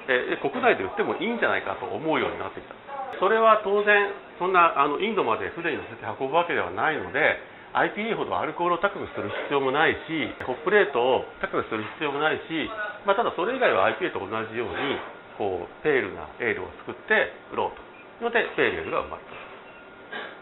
[0.09, 2.75] え国内で売ってもいいんじゃないかと思うようになってきた。
[3.21, 7.39] それは当然そんなあのインドまで船に乗せて運ぶわけではないので
[7.75, 12.71] IPA ほどアルコールを高くする必要もないしホップレートを高くする必要もないし、
[13.07, 14.99] まあ、ただそれ以外は IPA と同じように
[15.39, 17.83] こうペールなエールを作って売ろうと。
[18.27, 19.31] いうのでペールエールが生まれた。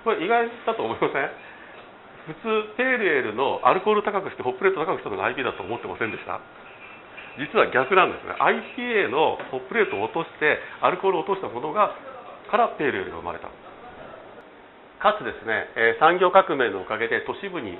[0.05, 1.31] これ意外だと思いません？
[2.33, 2.35] 普
[2.69, 6.41] 通ペールエールのアルコール高くしてホップレート高くしたのが IPA だと思ってませんでした？
[7.39, 8.37] 実は逆なんですね。
[8.37, 11.97] IPA のホップレートを落としてアルコールを落としたものが
[12.51, 13.49] からペールエールが生まれた。
[15.01, 17.75] かつですね、え産業革命のおかげで都市部に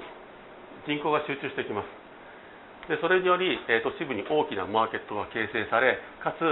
[0.89, 2.03] 人口が集中してきます。
[2.89, 6.43] でそれにより、え都市部に大きなマーケットが形成されかつ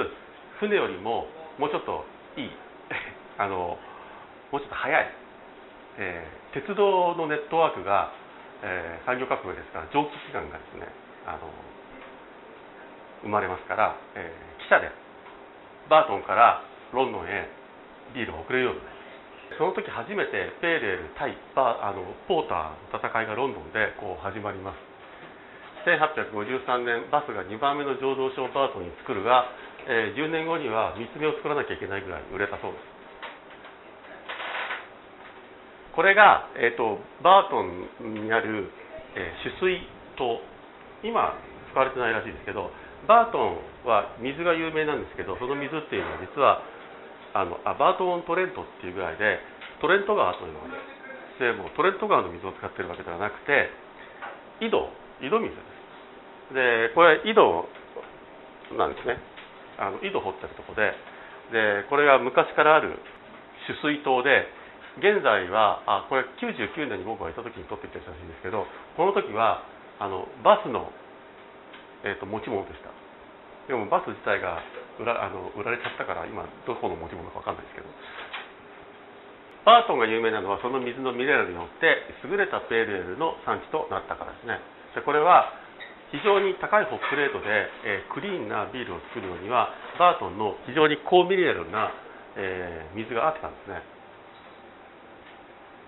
[0.60, 1.26] 船よりも
[1.58, 2.04] もうちょっと
[2.36, 2.50] いい
[3.38, 3.78] あの
[4.52, 5.10] もうちょっと早い、
[5.98, 8.12] えー、鉄道のネットワークが、
[8.62, 10.86] えー、産業革命ですから蒸気機関がですね
[11.26, 11.38] あの
[13.22, 14.90] 生まれますから、えー、汽車で
[15.88, 17.48] バートンからロンドンへ
[18.14, 19.58] ビールを送れるようになります。
[19.58, 24.78] その時初めてペーレール対バあのポーターの戦いがロンドンでこう始まります。
[25.84, 29.48] 1853年バスが2番目の醸造所をバートンに作るが、
[29.88, 32.84] えー、10年後には3つ目を作らなきゃいけないぐらい売れたそうです。
[35.96, 38.70] これが、えーと、バートンにある、
[39.16, 40.40] えー、取水塔。
[41.02, 41.32] 今
[41.72, 42.70] 使われてないらしいですけど
[43.08, 46.62] バートンは水が有名なんですけどその水っていうのは実は
[47.32, 49.38] あのあバートン・トレントっていうぐらいで
[49.80, 50.68] トレント川というのが
[51.40, 53.70] でもトレント川の水を使ってるわけではなくて
[54.60, 54.76] 井戸
[55.24, 55.62] 井戸水で
[56.50, 56.54] す。
[56.54, 57.40] でこれ井戸
[58.76, 59.16] なんですね。
[59.80, 60.92] あの井戸掘ってるとこで。
[61.50, 62.98] でこれが昔からある
[63.66, 64.46] 取水塔で
[64.98, 69.62] 現在はあこれ99年に僕がいた時に撮ってきた写真ですけどこの時は
[69.98, 70.90] あのバスの
[72.04, 72.90] えーと、持ち物でした。
[73.68, 74.58] でもバス自体が
[74.98, 77.88] 売らあの売られちゃったから今どこの持ち物か分かんないですけど。
[79.64, 84.58] バートンが有名なのはその水のミネラルによって優れたペールエルの産地となったからですね。
[84.96, 85.52] でこれは
[86.10, 87.46] 非常に高いホップレートで、
[87.84, 91.92] えー、クリーンなビールを作るのにはバートンの非常に高ミネラルな、
[92.36, 93.99] えー、水が合ったんですね。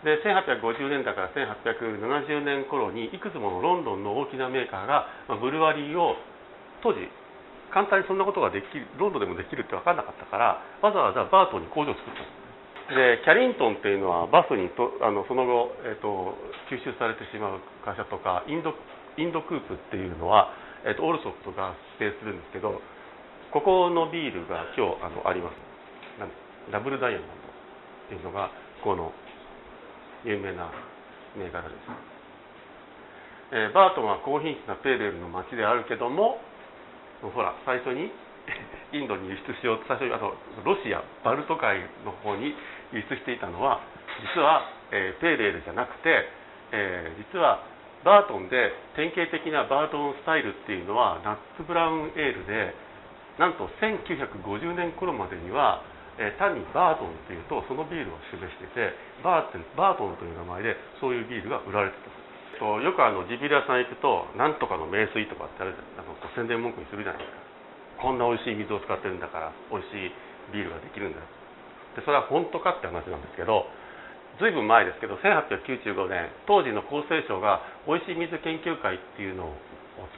[0.03, 6.17] で1850年代から1870年頃にいくつものロンドンの大きなメーカーがまブルワリーを
[6.83, 7.07] 当時
[7.71, 12.43] 簡単にそんなことができるロンドンでもできるって分かんなかったからわざわざバートンに工場を作った
[12.93, 16.35] でキャリントンっていうのはバスにとあのその後、えーと、
[16.69, 18.75] 吸収されてしまう会社とかインド
[19.17, 20.53] インドクープっていうのは、
[20.85, 22.83] えーと、オルソフトが指定するんですけど
[23.55, 25.73] ここのビールが今日あのあります。
[26.71, 28.51] ダブルダイヤモンドっていうのが
[28.85, 29.13] この
[30.25, 30.71] 有名な
[31.37, 31.79] 銘柄です、
[33.53, 36.39] えー、バートンは高品質なペーレルの町であるけども
[37.23, 38.11] ほら最初に
[38.93, 42.55] インドに輸出しようと最初にあとロシアバルト海の方に
[42.93, 43.81] 輸出していたのは
[44.35, 46.29] 実は、えー、ペーレルじゃなくて、
[46.73, 47.63] えー、実は
[48.05, 52.75] バートンで典型的なバートンスタイルっていうのはナッツブラウンエールで
[53.39, 55.83] なんと1950年頃までには
[56.21, 58.93] えー、単にバートンっていうとそのビールを示していて
[59.25, 62.13] バーテンバートンという名前でそういうビールが売られてた。
[62.61, 67.53] とよくあのジビリアさん行くとなんとかの名水とかってあるあの宣伝文句にするじゃないですか。
[68.03, 70.11] こんな美味しい水を使ってるんだから美味しい
[70.51, 71.23] ビールができるんだ
[71.95, 73.71] でそれは本当かって話なんですけど
[74.43, 79.55] ずいぶん前ですけど1895年当時の厚生省が美味しい水研究会っていうのを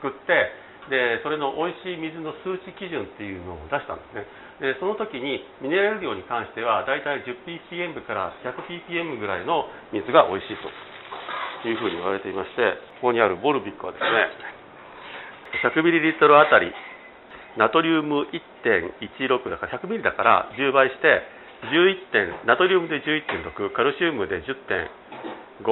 [0.00, 0.48] 作って
[0.90, 4.26] でそれの美味しい水の数値基準っていうのを出したんですね。
[4.60, 10.56] でその時にミネラル量に関してはだいたい 10ppm から 100ppm ぐらいの水が美味しい
[11.62, 14.28] というふうに言われていましてここにあるボルビックはですね
[15.64, 16.72] 100ml あたり
[17.56, 18.26] ナトリウム
[18.64, 21.22] 1.16だから 100ml だから10倍して
[21.64, 25.64] 11点ナトリウムで11.6カルシウムで10.5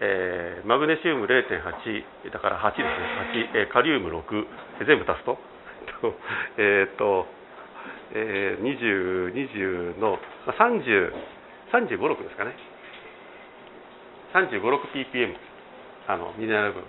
[0.00, 5.38] えー、マグネシウム0.8だから8ですね8、えー、カリウム6全部足すと？
[6.58, 7.26] え っと
[8.14, 11.10] えー、20、20の、30、
[11.72, 12.54] 35、6ですかね。
[14.34, 15.34] 35、6ppm、
[16.06, 16.84] あの、ミネラル分。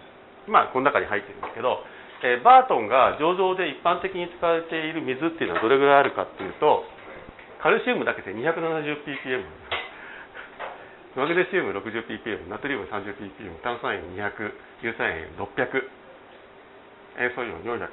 [0.47, 1.81] まあ、この中に入ってるんですけど、
[2.23, 6.83] えー、バートンが醸造で一般的に使われている水っていうのはどれぐらいあるかっていうと、
[7.61, 9.84] カルシウムだけで 270ppm なんです。
[11.15, 14.35] マグネシウム 60ppm、ナトリウム 30ppm、炭酸塩200、
[14.83, 15.79] 硫酸塩600、
[17.23, 17.87] 塩素イオン400。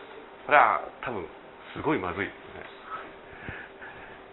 [0.46, 1.22] これは多分
[1.70, 2.82] すごいまずいですね。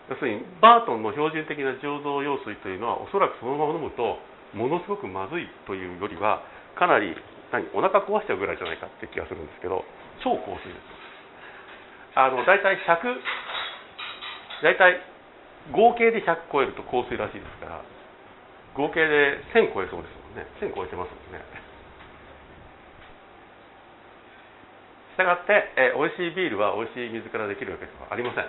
[0.09, 4.17] 要するにバートンの標準的な醸造用水というのはおそらくそのまま飲むと
[4.57, 6.41] ものすごくまずいというよりは
[6.73, 7.13] かなり
[7.53, 9.85] 何お腹壊しちゃうぐらいじゃないかって気がするんですけど
[10.25, 13.21] 超香水ですあの大体100
[14.65, 14.97] 大体
[15.77, 17.85] 合計で100超えると香水らしいですから
[18.79, 20.47] 合計で1000超えそうですもんね。
[20.63, 21.43] 1000超えてますもんね。
[25.11, 28.47] したがって、え美味しいビールは美味しい水からできるわけではありません。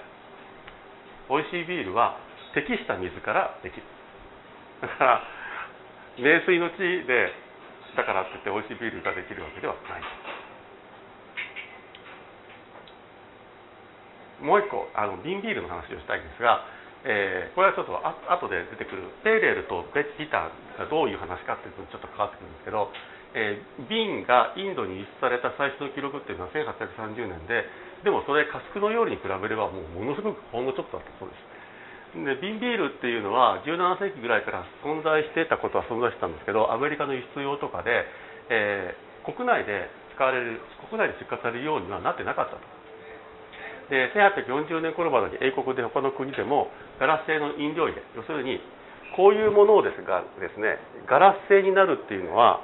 [1.26, 2.14] 美味しいビールは
[2.54, 3.82] 適した水からできる。
[4.86, 5.26] だから
[6.14, 6.78] 名水の地
[7.10, 7.34] で
[7.98, 10.02] だからって言って美味しいビールができるわけではない。
[14.46, 16.62] もう一個あの瓶ビールの話をしたいんですが
[17.04, 19.08] えー、これはちょっとあ後で出てくる。
[19.24, 22.92] ペーレールとベビターがどういう話かっていうとちょっと変わってくるんですけど、
[23.32, 27.64] えー、瓶がインドに輸出された最初の記録っていうのは1830年で
[28.04, 31.60] でもそれカスクの料理に比べればもうものすごくほんのちょっとだったそうです。
[32.10, 38.02] で瓶ビールっていうのは17世紀ぐらいから存在してたことは存在してたんですけどアメリカの輸出用とかで、
[38.50, 39.86] えー、国内で
[40.16, 42.79] 使われる国内で出荷されるようにはなってなかったと。
[43.90, 48.62] で1840年頃までに英国で他の国でもガラス製の飲料入れ要するに
[49.18, 50.78] こういうものをですがですね
[51.10, 52.62] ガラス製になるっていうのは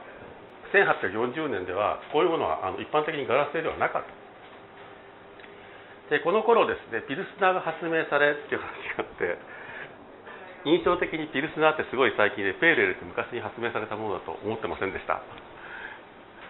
[0.71, 4.09] 1840年ではこういうものはあの一般的にガラス製ではなかった。
[6.07, 9.39] でこの頃ですねピルスナーが発明されっていう話があって
[10.63, 15.19] 印象的にピルスナーってすごい最近でペーレルって昔に発明されたものだと思ってませんでした。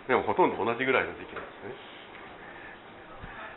[0.09, 1.96] でもほとんど同じぐらいの時期なんですね。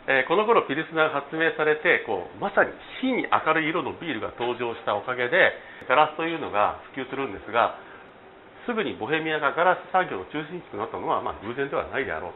[0.08, 2.72] えー、この頃ピルスナーが発明されてこうまさに
[3.04, 5.52] 真に明るい色のビールが登場したおかげで
[5.88, 7.76] ガラスというのが普及するんですが
[8.64, 12.32] すぐにボヘミアがガラス産業の中心地となったのは、まあ、偶然ではないであろう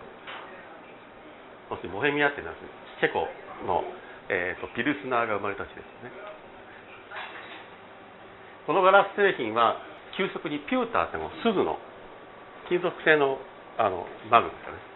[1.68, 1.76] と。
[1.76, 2.56] そしてボヘミアっていうのは
[3.00, 3.28] チェコ
[3.64, 3.84] の、
[4.28, 6.12] えーと、ピルスナーが生まれた地ですね。
[8.66, 9.76] このガラス製品は
[10.16, 11.78] 急速にピューターっての鈴の
[12.68, 13.38] 金属製の
[13.76, 14.93] あのマグですかね。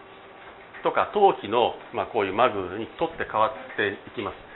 [0.83, 4.49] とか陶器の、まあ、こういうマグに取って変わっていきます。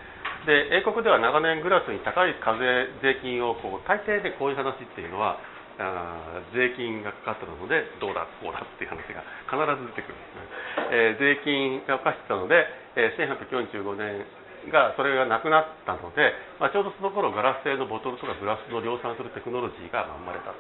[0.45, 5.39] で英国では長年グラスに高い課税税金をこう大抵でこういう話っていうのは
[5.80, 10.19] あ税金がかかったのでどうだこうだっていう話が必ず出てくる。
[10.19, 10.45] んですね、
[10.91, 14.21] えー、税金がかかってたので、えー、1845年
[14.69, 20.59] がそれがなくなったので、まあ、ちょうどその頃ガラス製のボトルとかグラスの量産するテクノロジーが生まれたと。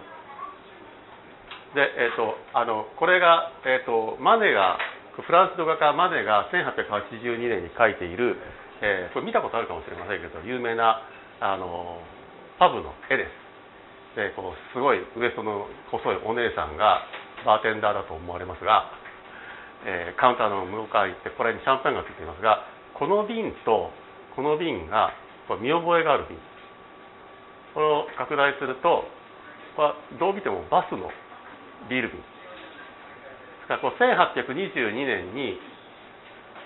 [1.75, 4.77] で、えーと、あのこれが、えーとマネが
[5.21, 8.35] フランスの画家マネが1882年に描いている、
[8.81, 11.05] えー、これ見たことあるかもしれませんけど有名な
[11.39, 12.01] あの
[12.57, 13.43] パブの絵です。
[14.15, 17.01] でこのすごいウエストの細いお姉さんが
[17.45, 18.89] バーテンダーだと思われますが、
[19.85, 23.89] えー、カウンターの向かい行ってこれにシャンパンがついていますがこの瓶と
[24.35, 25.13] この瓶が
[25.47, 26.37] これ見覚えがある瓶。
[27.73, 29.05] これを拡大すると
[29.75, 31.09] これどう見てもバスの
[31.89, 32.32] ビール瓶。
[33.67, 35.59] だかこう1822年に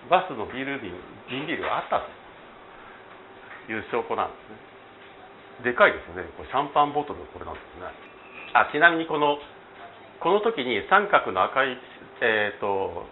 [0.10, 0.94] バスのビール瓶
[1.30, 4.38] 瓶ビールがあったという証拠なんで
[5.62, 5.72] すね。
[5.72, 6.30] でかいですよね。
[6.38, 7.90] これシャンパンボトルこれなんですね。
[8.54, 9.38] あちなみにこの
[10.20, 11.78] この時に三角の赤い、
[12.22, 13.06] えーと、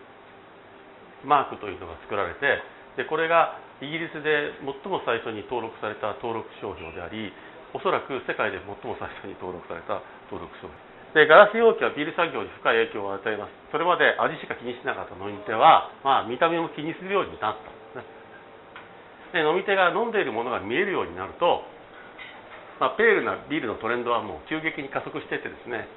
[1.23, 2.61] マークというのが作られて
[2.97, 7.29] でこれがイギリスで最も最初に登録された登録商標であり
[7.73, 10.84] おそらく世界で最も最初に登録された登録商標。
[11.16, 13.55] でガラス容器はビール産業に深い影響を与えます。
[13.72, 17.72] それまで味しか気にしなかった飲み手は、まあ、見た目も気にするようになった。
[17.72, 18.03] んですね
[19.32, 21.63] で飲み手が飲んでいるものが見えるようになると、
[22.84, 25.88] まあ、ペールなビールのトレンドはもう急激に加速しててですね、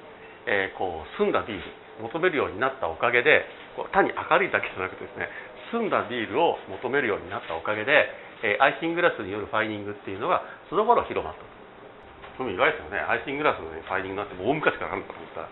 [0.47, 1.67] えー、こう澄んだビール
[1.99, 3.43] 求めるようになったおかげで
[3.75, 5.27] こう単に明るいだけじゃなくてですね
[5.75, 8.07] 澄んだビールを求めるようになったおかげで、
[8.43, 11.58] えー、アイシングラスによるファイニングっていうのがその頃広まった
[12.39, 13.03] それも意外ですよね。
[13.03, 15.51] アイシングラスの、ね、ファイリングなんても大昔からあるのかと思ったら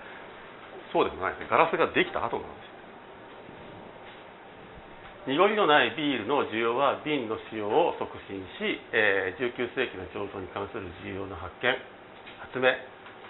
[0.96, 1.52] そうでもないですね。
[1.52, 2.64] ガラスができた後なんで
[5.28, 11.76] す濁りのないビールの需要は瓶の使用を促進し、えー、19世紀の醸造に関する重要な発見。
[12.40, 12.72] 発明。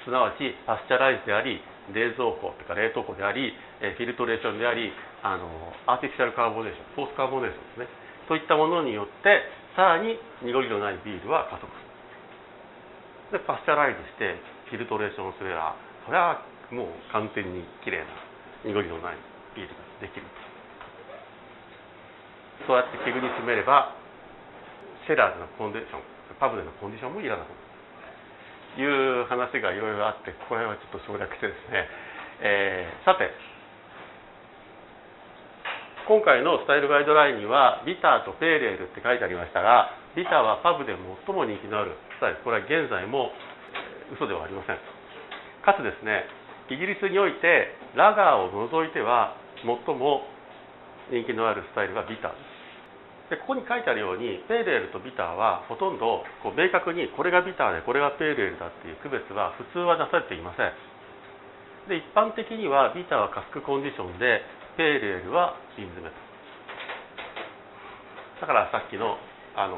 [0.06, 1.58] すなわちパスチャライズであり
[1.90, 4.94] 冷蔵庫とか冷凍庫であり、え、フィルトレーションであり
[5.26, 5.50] あの
[5.90, 8.08] artificial carbonation forced carbonation ですね。
[8.30, 9.42] そういったものによって
[9.74, 11.87] さらに濁りのないビールは加速する。
[13.32, 14.40] で pasteurize して
[14.72, 15.76] filtration すれば
[16.06, 16.40] それは
[16.72, 18.08] もう完全にきれいな
[18.64, 19.20] 濁りのない
[19.56, 20.24] ビールができる
[22.68, 23.96] そうやってケグに詰めれば
[25.08, 26.02] シェラーズのコンディション
[26.40, 27.68] パブでのコンディションもいらなくなる
[28.76, 31.88] という話がいろいろあってこれはちょっと省略してですね、
[32.44, 33.32] えー、さて
[36.08, 43.32] 今回のスタイルガイドラインにはビターとペーレールって書いてありましたがビターはパブで最も人気のあるスタイルこれは現在も
[44.14, 44.78] 嘘ではありません。
[45.64, 46.26] かつですね
[46.70, 50.28] イギリスにおいてラガーを除いては最も
[51.12, 52.32] 人気のあるスタイルがビター。
[52.32, 52.38] で
[53.30, 60.72] すでここに書いてあるようにペーレールとビターはほとんどこう明確にこれがビターでこれがペーレールだっていう区別は普通はなされていません。
[61.92, 64.44] で一般的にはビターはカスクコンディションで
[64.76, 66.16] ペーレールは瓶詰めと
[68.42, 69.18] だからさっきの
[69.56, 69.76] あの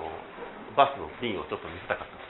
[0.75, 2.28] バスの瓶をちょっと見せたかった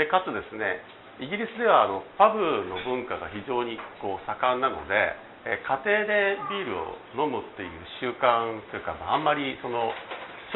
[0.00, 0.80] でかつですね
[1.20, 5.12] イギリスではあのパブの文化が非常にこう盛んなので
[5.44, 9.92] え家庭でビールを飲むっていう習慣というかあんまりその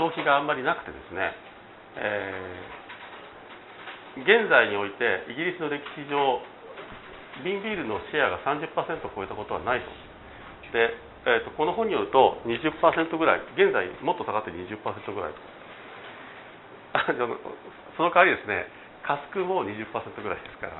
[0.01, 1.32] 消費があんまりなくてですね、
[2.01, 6.40] えー、現在においてイギリスの歴史上
[7.45, 8.72] 瓶ビールのシェアが30%
[9.05, 9.86] を超えたことはないと。
[10.70, 10.95] で、
[11.26, 14.78] えーと、この本によると20%ぐらい現在もっと下がって20%
[15.12, 15.38] ぐらいと。
[17.97, 18.68] その代わりですね
[19.07, 19.84] カスクも20%
[20.22, 20.72] ぐらいですから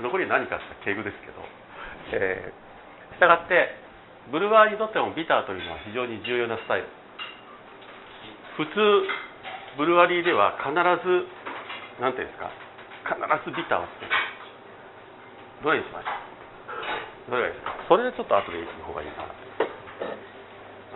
[0.00, 1.40] 残り何かってケグですけど、
[2.12, 3.74] えー、したがって
[4.30, 6.88] ブルワーにとってもビターというのは非常に重要なスタイル。
[8.56, 8.72] 普通
[9.76, 11.26] ブルワリーでは必ず
[12.00, 12.50] 何ていうんですか
[13.04, 13.18] 必
[13.50, 14.12] ずビターをつける。
[15.62, 16.10] どれにしましょ
[17.28, 17.30] う？
[17.30, 17.72] どれがいいですか？
[17.88, 19.28] それでちょっと後で行く方がいいかな。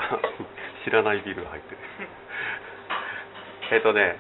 [0.85, 1.79] 知らないビールが入ってる。
[3.73, 4.17] えっとね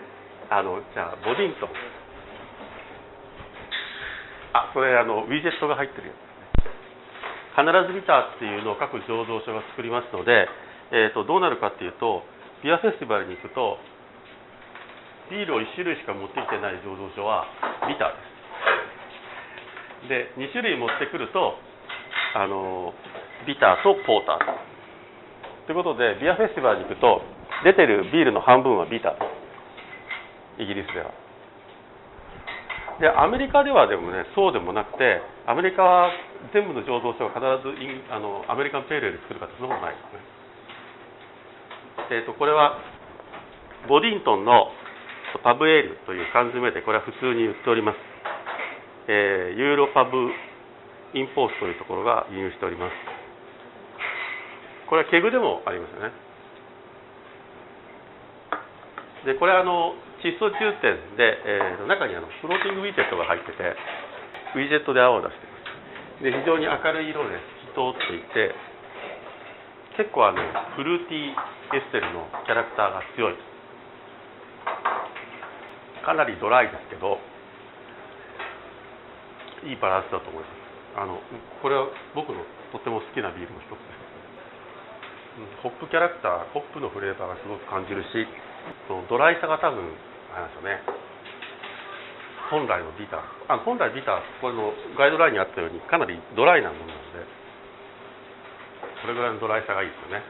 [0.51, 1.71] あのじゃあボディントン。
[4.59, 6.75] あそれあのウィジェットが入ってるやつですね
[7.59, 10.47] 必ずビターっていうのを各醸造所が作りますので、
[10.91, 12.23] えーとどうなるかっていうと
[12.63, 13.79] ビアフェスティバルに行くと
[15.31, 17.45] ビールを1種類しか持ってきてない醸造所は
[17.87, 18.17] ビター
[20.09, 20.39] です。
[20.39, 21.55] で2種類持ってくると
[22.35, 22.95] あの
[23.47, 25.67] ビターとポーター。
[25.67, 27.21] ということでビアフェスティバルに行くと
[27.65, 30.63] 出てるビールの半分はビター。
[30.63, 31.13] イギリスでは。
[33.01, 36.11] でアメリカではでもねそうでもなくてアメリカは
[36.53, 37.79] 全部の醸造所が必ず
[38.11, 40.39] あのアメリカンペールで作るかってそんなことないですね。
[42.11, 42.79] えーと、これは
[43.87, 44.73] ボディントンの
[45.45, 47.97] パブエールという缶詰でこれは普通に売っております、
[49.09, 50.17] えー、ユーロパブ
[51.13, 52.93] インポースというところが輸入しております。
[54.89, 56.13] これはケグでもありますよね。
[59.27, 59.93] でこれはあの
[60.23, 63.77] 窒素充填で、えー、中にあのフローティングウィジェットが入ってて
[64.55, 65.53] ウィジェットで泡を出してま
[66.19, 66.25] す。
[66.25, 67.39] で非常に明るい色で
[67.75, 68.55] 透き通っていて
[69.97, 70.43] 結構あの
[70.75, 73.35] フルーティーエステルのキャラクターが強い。
[76.05, 77.21] かなりドライですけど
[79.63, 80.59] いいバランスだと思います。
[80.97, 81.21] あの
[81.63, 82.43] これは僕の
[82.73, 84.09] とても好きなビールの一つです。
[85.63, 88.27] ホップキャラクターホップのフレーバーがすごく感じるし
[89.09, 89.85] ドライさが多分
[90.33, 90.83] あれなんですよね。
[92.51, 93.21] 本来のビター。
[93.49, 97.25] あ本来ビターこれのガイドラインにあったようにかなりドライなものなので
[99.03, 100.25] これぐらいのドライさがいいですよね。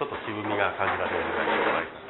[0.00, 2.00] ちょっと渋みが感じられるぐらいのドライさ。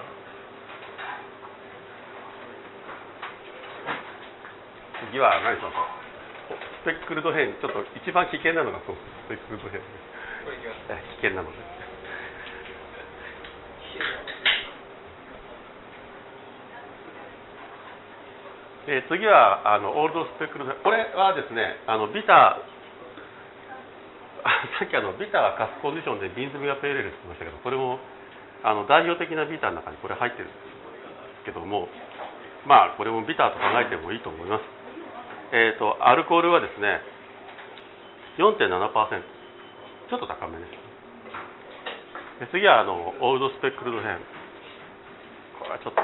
[5.10, 5.86] 次は何しましょう？
[6.82, 8.96] スペックルド変ちょっと一番危険なのがそう。
[9.26, 9.86] スペックルド変危
[11.22, 11.58] 険なので
[18.86, 22.76] えー、次はあのオールドスペックルこれはですねあのビター
[24.78, 27.98] さっきあのビターはカスコンディションで瓶詰めがペーレルって言いましたけどこれも
[28.62, 30.54] あの代表的なビターの中にこれ入ってるんで
[31.42, 31.90] すけども
[32.62, 34.62] まあこれもビターと考えてもいいと思います。
[35.50, 37.02] えっ、ー、とアルコールはですね
[38.38, 42.46] 4.7%ちょっと高めです。
[42.46, 44.18] で次はあのオールドスペックルド編
[45.58, 46.02] これはちょっと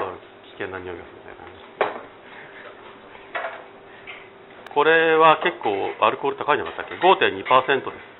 [0.59, 1.62] 危険な匂いがするね
[4.73, 5.69] これは結構
[6.01, 7.45] アルコール高いんじゃなかったっけ？5.2%で
[7.93, 8.13] す。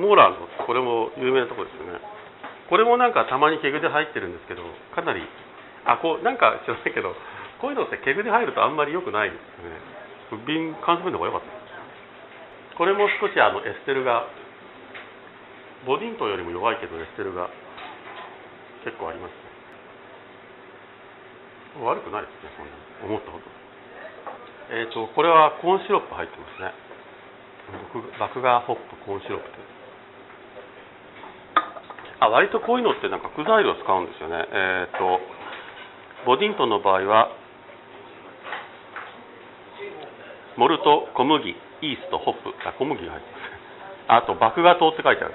[0.00, 2.00] モーランドのこれも有名なとこですよね。
[2.68, 4.62] これもなんかたまにケグで入ってるんですけど
[4.94, 5.22] かなり
[5.84, 7.14] あこうなんか知らないけど
[7.60, 9.76] こういうのってケグで入るとあんまり良くないですよね。
[10.48, 11.52] 瓶缶詰の方が良かった。
[12.76, 14.26] これも少しあのエステルが
[15.86, 17.48] ボディントンよりも弱いけどエステルが
[18.84, 19.38] 結構ありますね。
[21.84, 22.72] 悪くないですねそんな
[23.04, 23.44] 思ったほど
[24.70, 26.74] えっ、とこれはコーンシロップ入ってますね。
[28.18, 29.46] 麦芽ホップコーンシロップ
[32.18, 34.42] あ割とこういうのってなんか具材料使うんですよね。
[34.50, 35.20] えっ、と
[36.26, 37.30] ボディントンの場合は
[40.56, 42.50] モルト小麦イーストホップ。
[42.66, 43.46] あ小麦が入ってます
[44.08, 45.34] あと麦芽糖って書いてある。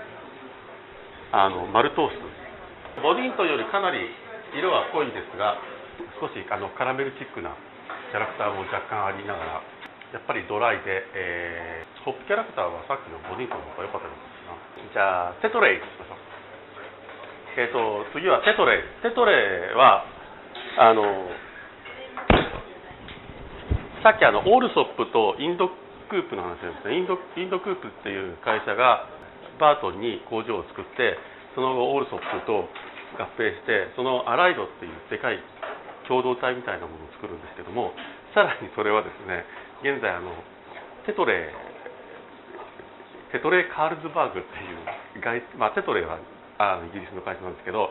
[1.32, 2.28] あのマルトースト。
[3.00, 4.12] ボディントンよりかなり
[4.60, 5.56] 色は濃いんですが
[6.20, 7.56] 少しあのカラメルチックな
[8.12, 9.64] キャラクターも若干ありながら
[10.12, 14.60] やっぱりドライで、えー、ホップキャラクターはさっきのボディントンの方が良かったですな
[14.92, 16.32] じゃあテトレイしましょう。
[17.52, 18.84] えーと、次はテトレイ。
[19.04, 20.04] テトレイは
[20.80, 21.04] あの
[24.04, 25.72] さっきあのオールソップとインド
[26.12, 27.00] クープの話ですね。
[27.00, 29.08] インドインドクープっていう会社が
[29.60, 31.16] バートンに工場を作って
[31.56, 32.68] その後オールソップと
[33.16, 35.40] 合併してそのアライドっていうでかい
[36.12, 37.96] 共同体みたいなものを作るんですけども
[38.36, 39.48] さらにそれはですね
[39.80, 40.36] 現在あの
[41.08, 41.56] テトレ
[43.32, 44.84] テトレカールズバーグっていう
[45.24, 46.20] 外、まあ、テトレは
[46.60, 47.88] あのイギリスの会社なんですけど、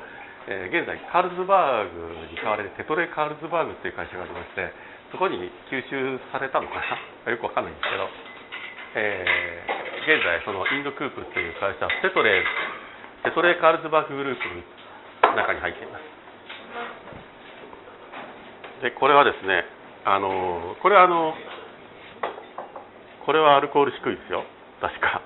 [0.53, 4.69] えー、現在カールズバーグに買われてテトレーカールズバーグっていう会社がありまして
[5.11, 6.77] そこに吸収されたのか
[7.25, 7.33] な？
[7.33, 8.05] よくわかんないんですけど、
[9.01, 12.45] えー、現在そのインドクープっていう会社テトレ
[13.25, 16.20] テトレカールズバーググループの中に入っています。
[18.83, 19.65] でこれはですね
[20.05, 21.35] あのこれはあの
[23.27, 24.43] これはアルコール低いですよ。
[24.81, 25.21] 確か。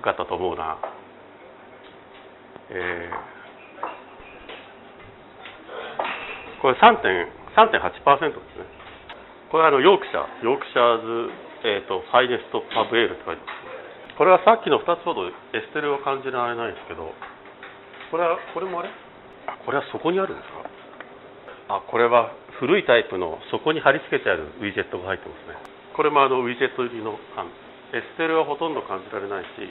[0.00, 0.78] 低かったと思うな。
[2.70, 3.16] えー、
[6.62, 8.64] これ3.3.8%ですね。
[9.52, 11.32] これはあのヨークシャー Yorkshire's、
[11.68, 13.58] えーと、 finest pub ale って書いてます。
[14.16, 17.12] これはさっきの2つほどエステルは感じられないですけど
[18.10, 18.88] これはこれもあれ？
[19.46, 20.48] あこれはそこにあるんです
[21.68, 21.76] か？
[21.76, 25.58] あこれは古いタイプの底に貼り付けてあるウィジェットが入ってますね。
[25.94, 27.50] これもあのウィジェット入りの缶。
[27.94, 29.70] エステルはほとんど感じられないし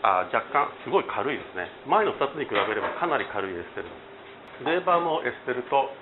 [0.00, 1.68] あ若干すごい軽いですね。
[1.86, 3.88] 前の2つに比べればかなり軽いエステル。
[4.64, 5.92] レーバーもエステルと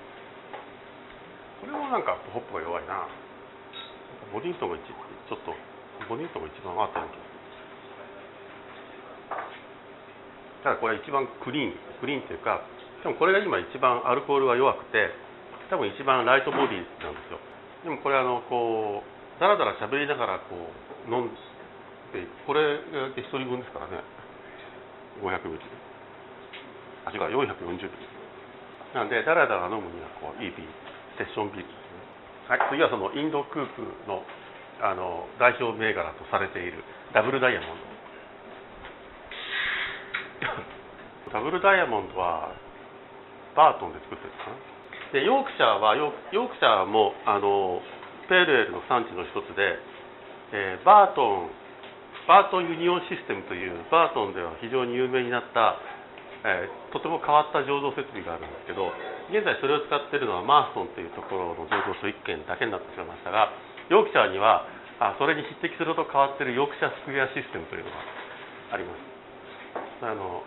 [1.61, 3.07] これもなんかホップが弱いな。
[4.33, 5.55] ボディントンがちょっと
[6.09, 7.29] ボディントンが一番合ってる気が
[10.63, 12.61] ただこれは一番クリーンクリーンっていうか
[13.03, 15.11] でもこれが今一番アルコールが弱くて
[15.69, 17.39] 多分一番ライトボディなんですよ。
[17.85, 20.69] でもこれあのこうだらだら喋りながらこう
[21.13, 21.29] 飲ん
[22.13, 24.03] でこれが1人分ですからね。
[25.21, 25.65] 500ミリ。
[27.05, 27.91] あ違う440ミリ。
[28.95, 30.73] なんでだらだら飲むにはこういいビール
[31.21, 31.83] セッションビールですね。
[32.49, 32.61] はい。
[32.73, 34.25] 次はそのインドクープの
[34.81, 37.89] あの代表銘柄とされているダブルダイヤモンド。
[41.33, 42.55] ダブルダイヤモンドは
[43.55, 44.53] バートンで作ってるんですか
[45.13, 47.81] でヨークシャーはヨークシャーもあの
[48.29, 49.81] ペールエールの産地の一つで、
[50.53, 51.49] えー、バートン
[52.29, 55.81] バートンユニオンシステムというバートンでは非常に有名になった、
[56.45, 58.93] えー、とても変わった醸造設備があるんですけど
[59.33, 63.49] 現在それを使っているのはマーソンというところの醸造所1軒だけになってしまいましたが
[63.89, 64.69] ヨークシャーには
[65.01, 67.97] あそれに匹敵すると変わっているヨークシャースクエアシステムというのが
[68.73, 70.45] ありますあの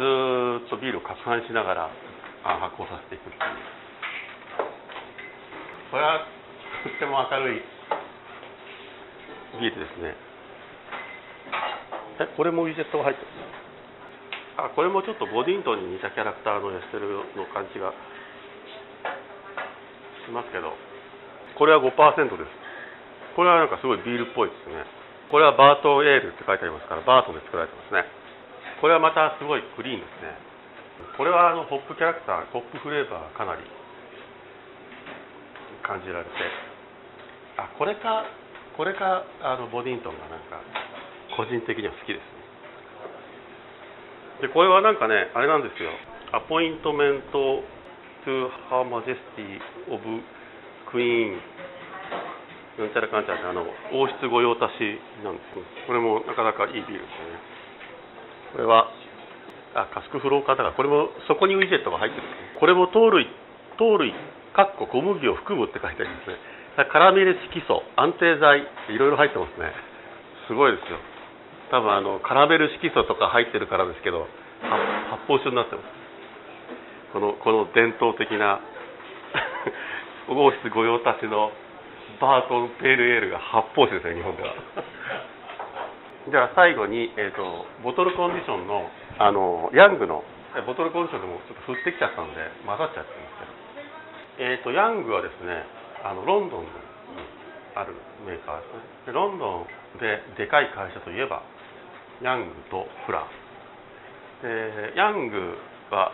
[0.00, 2.09] ずっとビールを攪拌しながら
[2.42, 3.40] 発酵させていくっていう。
[5.90, 6.24] これは
[6.84, 7.62] とっても明るい。
[9.60, 10.14] ビールですね。
[12.20, 13.28] えこれもウィジェットが入ってる
[14.60, 17.92] あこれもちょっとボディントンに似たキャラクターのエステルの感じが
[20.24, 20.72] しますけど。
[21.56, 22.48] これは5%です。
[23.36, 24.84] これはなんかすごいビールっぽいですね。
[25.30, 28.04] これはバートンエールって書いてありますからバートンで作られてますね。
[28.80, 30.49] これはまたすごいクリーンですね
[31.16, 33.62] これはあのホップキャラクターホップフレーバーかなり
[35.82, 36.30] 感じられて。
[37.60, 38.24] あこれか
[38.76, 40.60] これかあのボディントンがなんか
[41.36, 42.22] 個人的には好きです
[44.40, 44.48] ね。
[44.48, 45.90] でこれはなんかねあれなんですよ。
[46.32, 47.60] アポイントメント
[48.24, 49.60] to Her Majesty
[49.92, 50.00] of
[50.92, 51.36] Queen
[52.78, 54.72] なんちゃらかんちゃらってあの王室御用達
[55.24, 57.04] なんですよこれもなかなかいいビールですね。
[58.52, 58.88] これは
[59.74, 62.26] あカスクフローカーだからこれもそこにウィジェットが入ってる。
[62.58, 63.26] これも糖類
[63.78, 64.12] 糖類
[64.54, 66.36] かっこ小麦を含むって書いてありますね。
[66.90, 69.72] カラメル色素安定剤いろいろ入ってますね。
[70.48, 70.98] すごいですよ。
[71.70, 74.26] 多分あのカラメル色素とか入ってるからですけど
[75.10, 75.86] 発泡酒になってます。
[77.12, 78.60] このこの伝統的な
[80.28, 81.50] 王室御用達の
[82.20, 84.54] バートンペールエールが発泡酒ですね日本では。
[86.30, 88.90] じゃあ最後に、えーと、ボトルコンディションの
[89.20, 90.24] あのヤングの。
[90.56, 93.46] えボトルコンディションでもちょっと降ってきちゃったんで混ざっちゃってます
[94.34, 95.62] けどえっ、とヤングはですね
[96.02, 96.72] あのロンドンに
[97.76, 97.94] ある
[98.26, 98.72] メーカーで
[99.04, 99.12] すね。
[99.12, 101.44] でロンドンででかい会社といえば
[102.24, 104.88] ヤングとフラー。
[104.90, 105.54] でヤング
[105.92, 106.10] は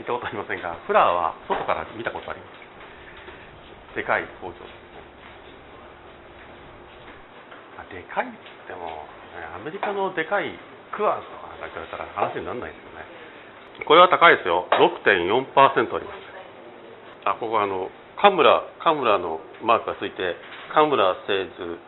[0.00, 2.48] 聞いたことありませんがフラーは外から見たことありま
[3.92, 3.94] す。
[3.94, 4.74] でかい工場ですね。
[7.76, 8.32] あでかいっ
[8.66, 9.04] ても、
[9.36, 10.56] ね、アメリカのでかい
[10.96, 13.04] クワーズとかなんかれたら話にならないですよね。
[13.84, 14.66] これは高いですよ。
[14.72, 16.26] 6.4%あります。
[17.26, 17.90] あここあの
[18.20, 20.36] カムラカムラのマークがついて
[20.72, 21.78] カムラ製図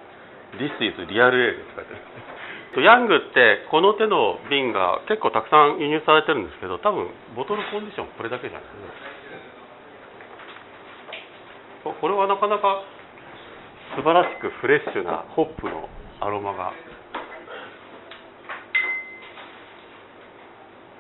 [0.56, 2.82] This is real ale って書いてある。
[2.82, 8.76] ヤングってこの手の瓶が結構たくさん輸入されてるんですけど多分ボトルコンディションこれだけじゃないです
[11.88, 12.84] かこれはなかなか
[13.96, 15.88] 素晴らしくフレッシュなホップの
[16.20, 16.72] アロマが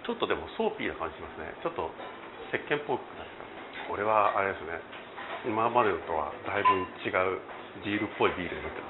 [0.08, 1.52] ちょっとでも soapy な感じしますね。
[1.60, 1.92] ちょっと
[2.48, 3.44] 石鹸っぽくないです
[3.84, 4.80] かこれはあれですね。
[5.44, 7.44] 今までのとはだいぶ違う
[7.84, 8.88] ビールっぽいビールになってま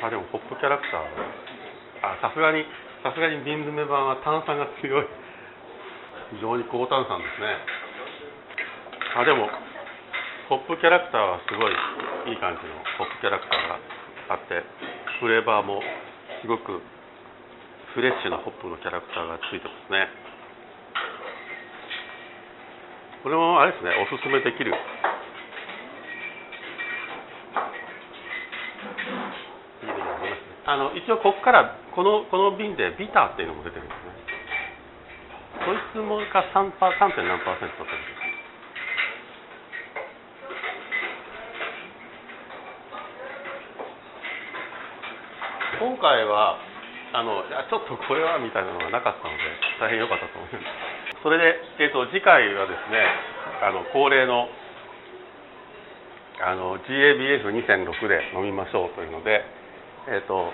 [0.00, 0.08] す。
[0.08, 2.64] あでもホップキャラクターあさすがに
[3.04, 5.06] さすがに瓶詰め版は炭酸が強い。
[6.32, 7.60] 非常に高炭酸ですね。
[9.20, 9.52] あでも
[10.48, 11.76] ホップキャラクターはすごい
[12.32, 13.76] いい感じのホップキャラクターが
[14.32, 14.64] あって
[15.20, 15.84] フレーバーも
[16.40, 16.80] すごく
[17.92, 20.24] フレッシュなホップのキャラクターがついてますね。
[23.24, 24.76] これもあれですねおすすめできる
[30.68, 34.12] あの一応ここからこのこの瓶でビターっていうのも出てるんですね
[35.64, 37.16] こいつもが 3, パー 3.
[37.24, 38.24] 何パーセントとってるんです
[45.80, 46.73] 今回は
[47.14, 49.46] あのいやちょっとこれはみたいなのがなかったので
[49.78, 50.58] 大変良かったと思いま
[51.14, 51.22] す。
[51.22, 53.06] それで、えーと、次回はですね
[53.62, 54.50] あの恒例の
[56.42, 59.46] あの GABF2.6 で飲みましょうというので、
[60.10, 60.50] えーと、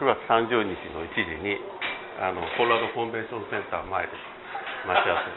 [0.00, 1.60] 9月30日の1時に
[2.16, 4.12] あのコロラドコンベンションセンター前で
[4.88, 5.36] 待ち合わせ。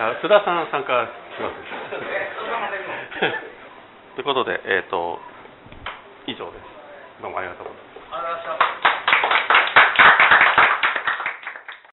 [0.00, 1.60] あ須田さん参加します。
[4.16, 5.20] ということで、えーと
[6.24, 6.64] 以上です。
[7.20, 7.91] どうもありがとうございます。
[8.12, 8.91] Ahora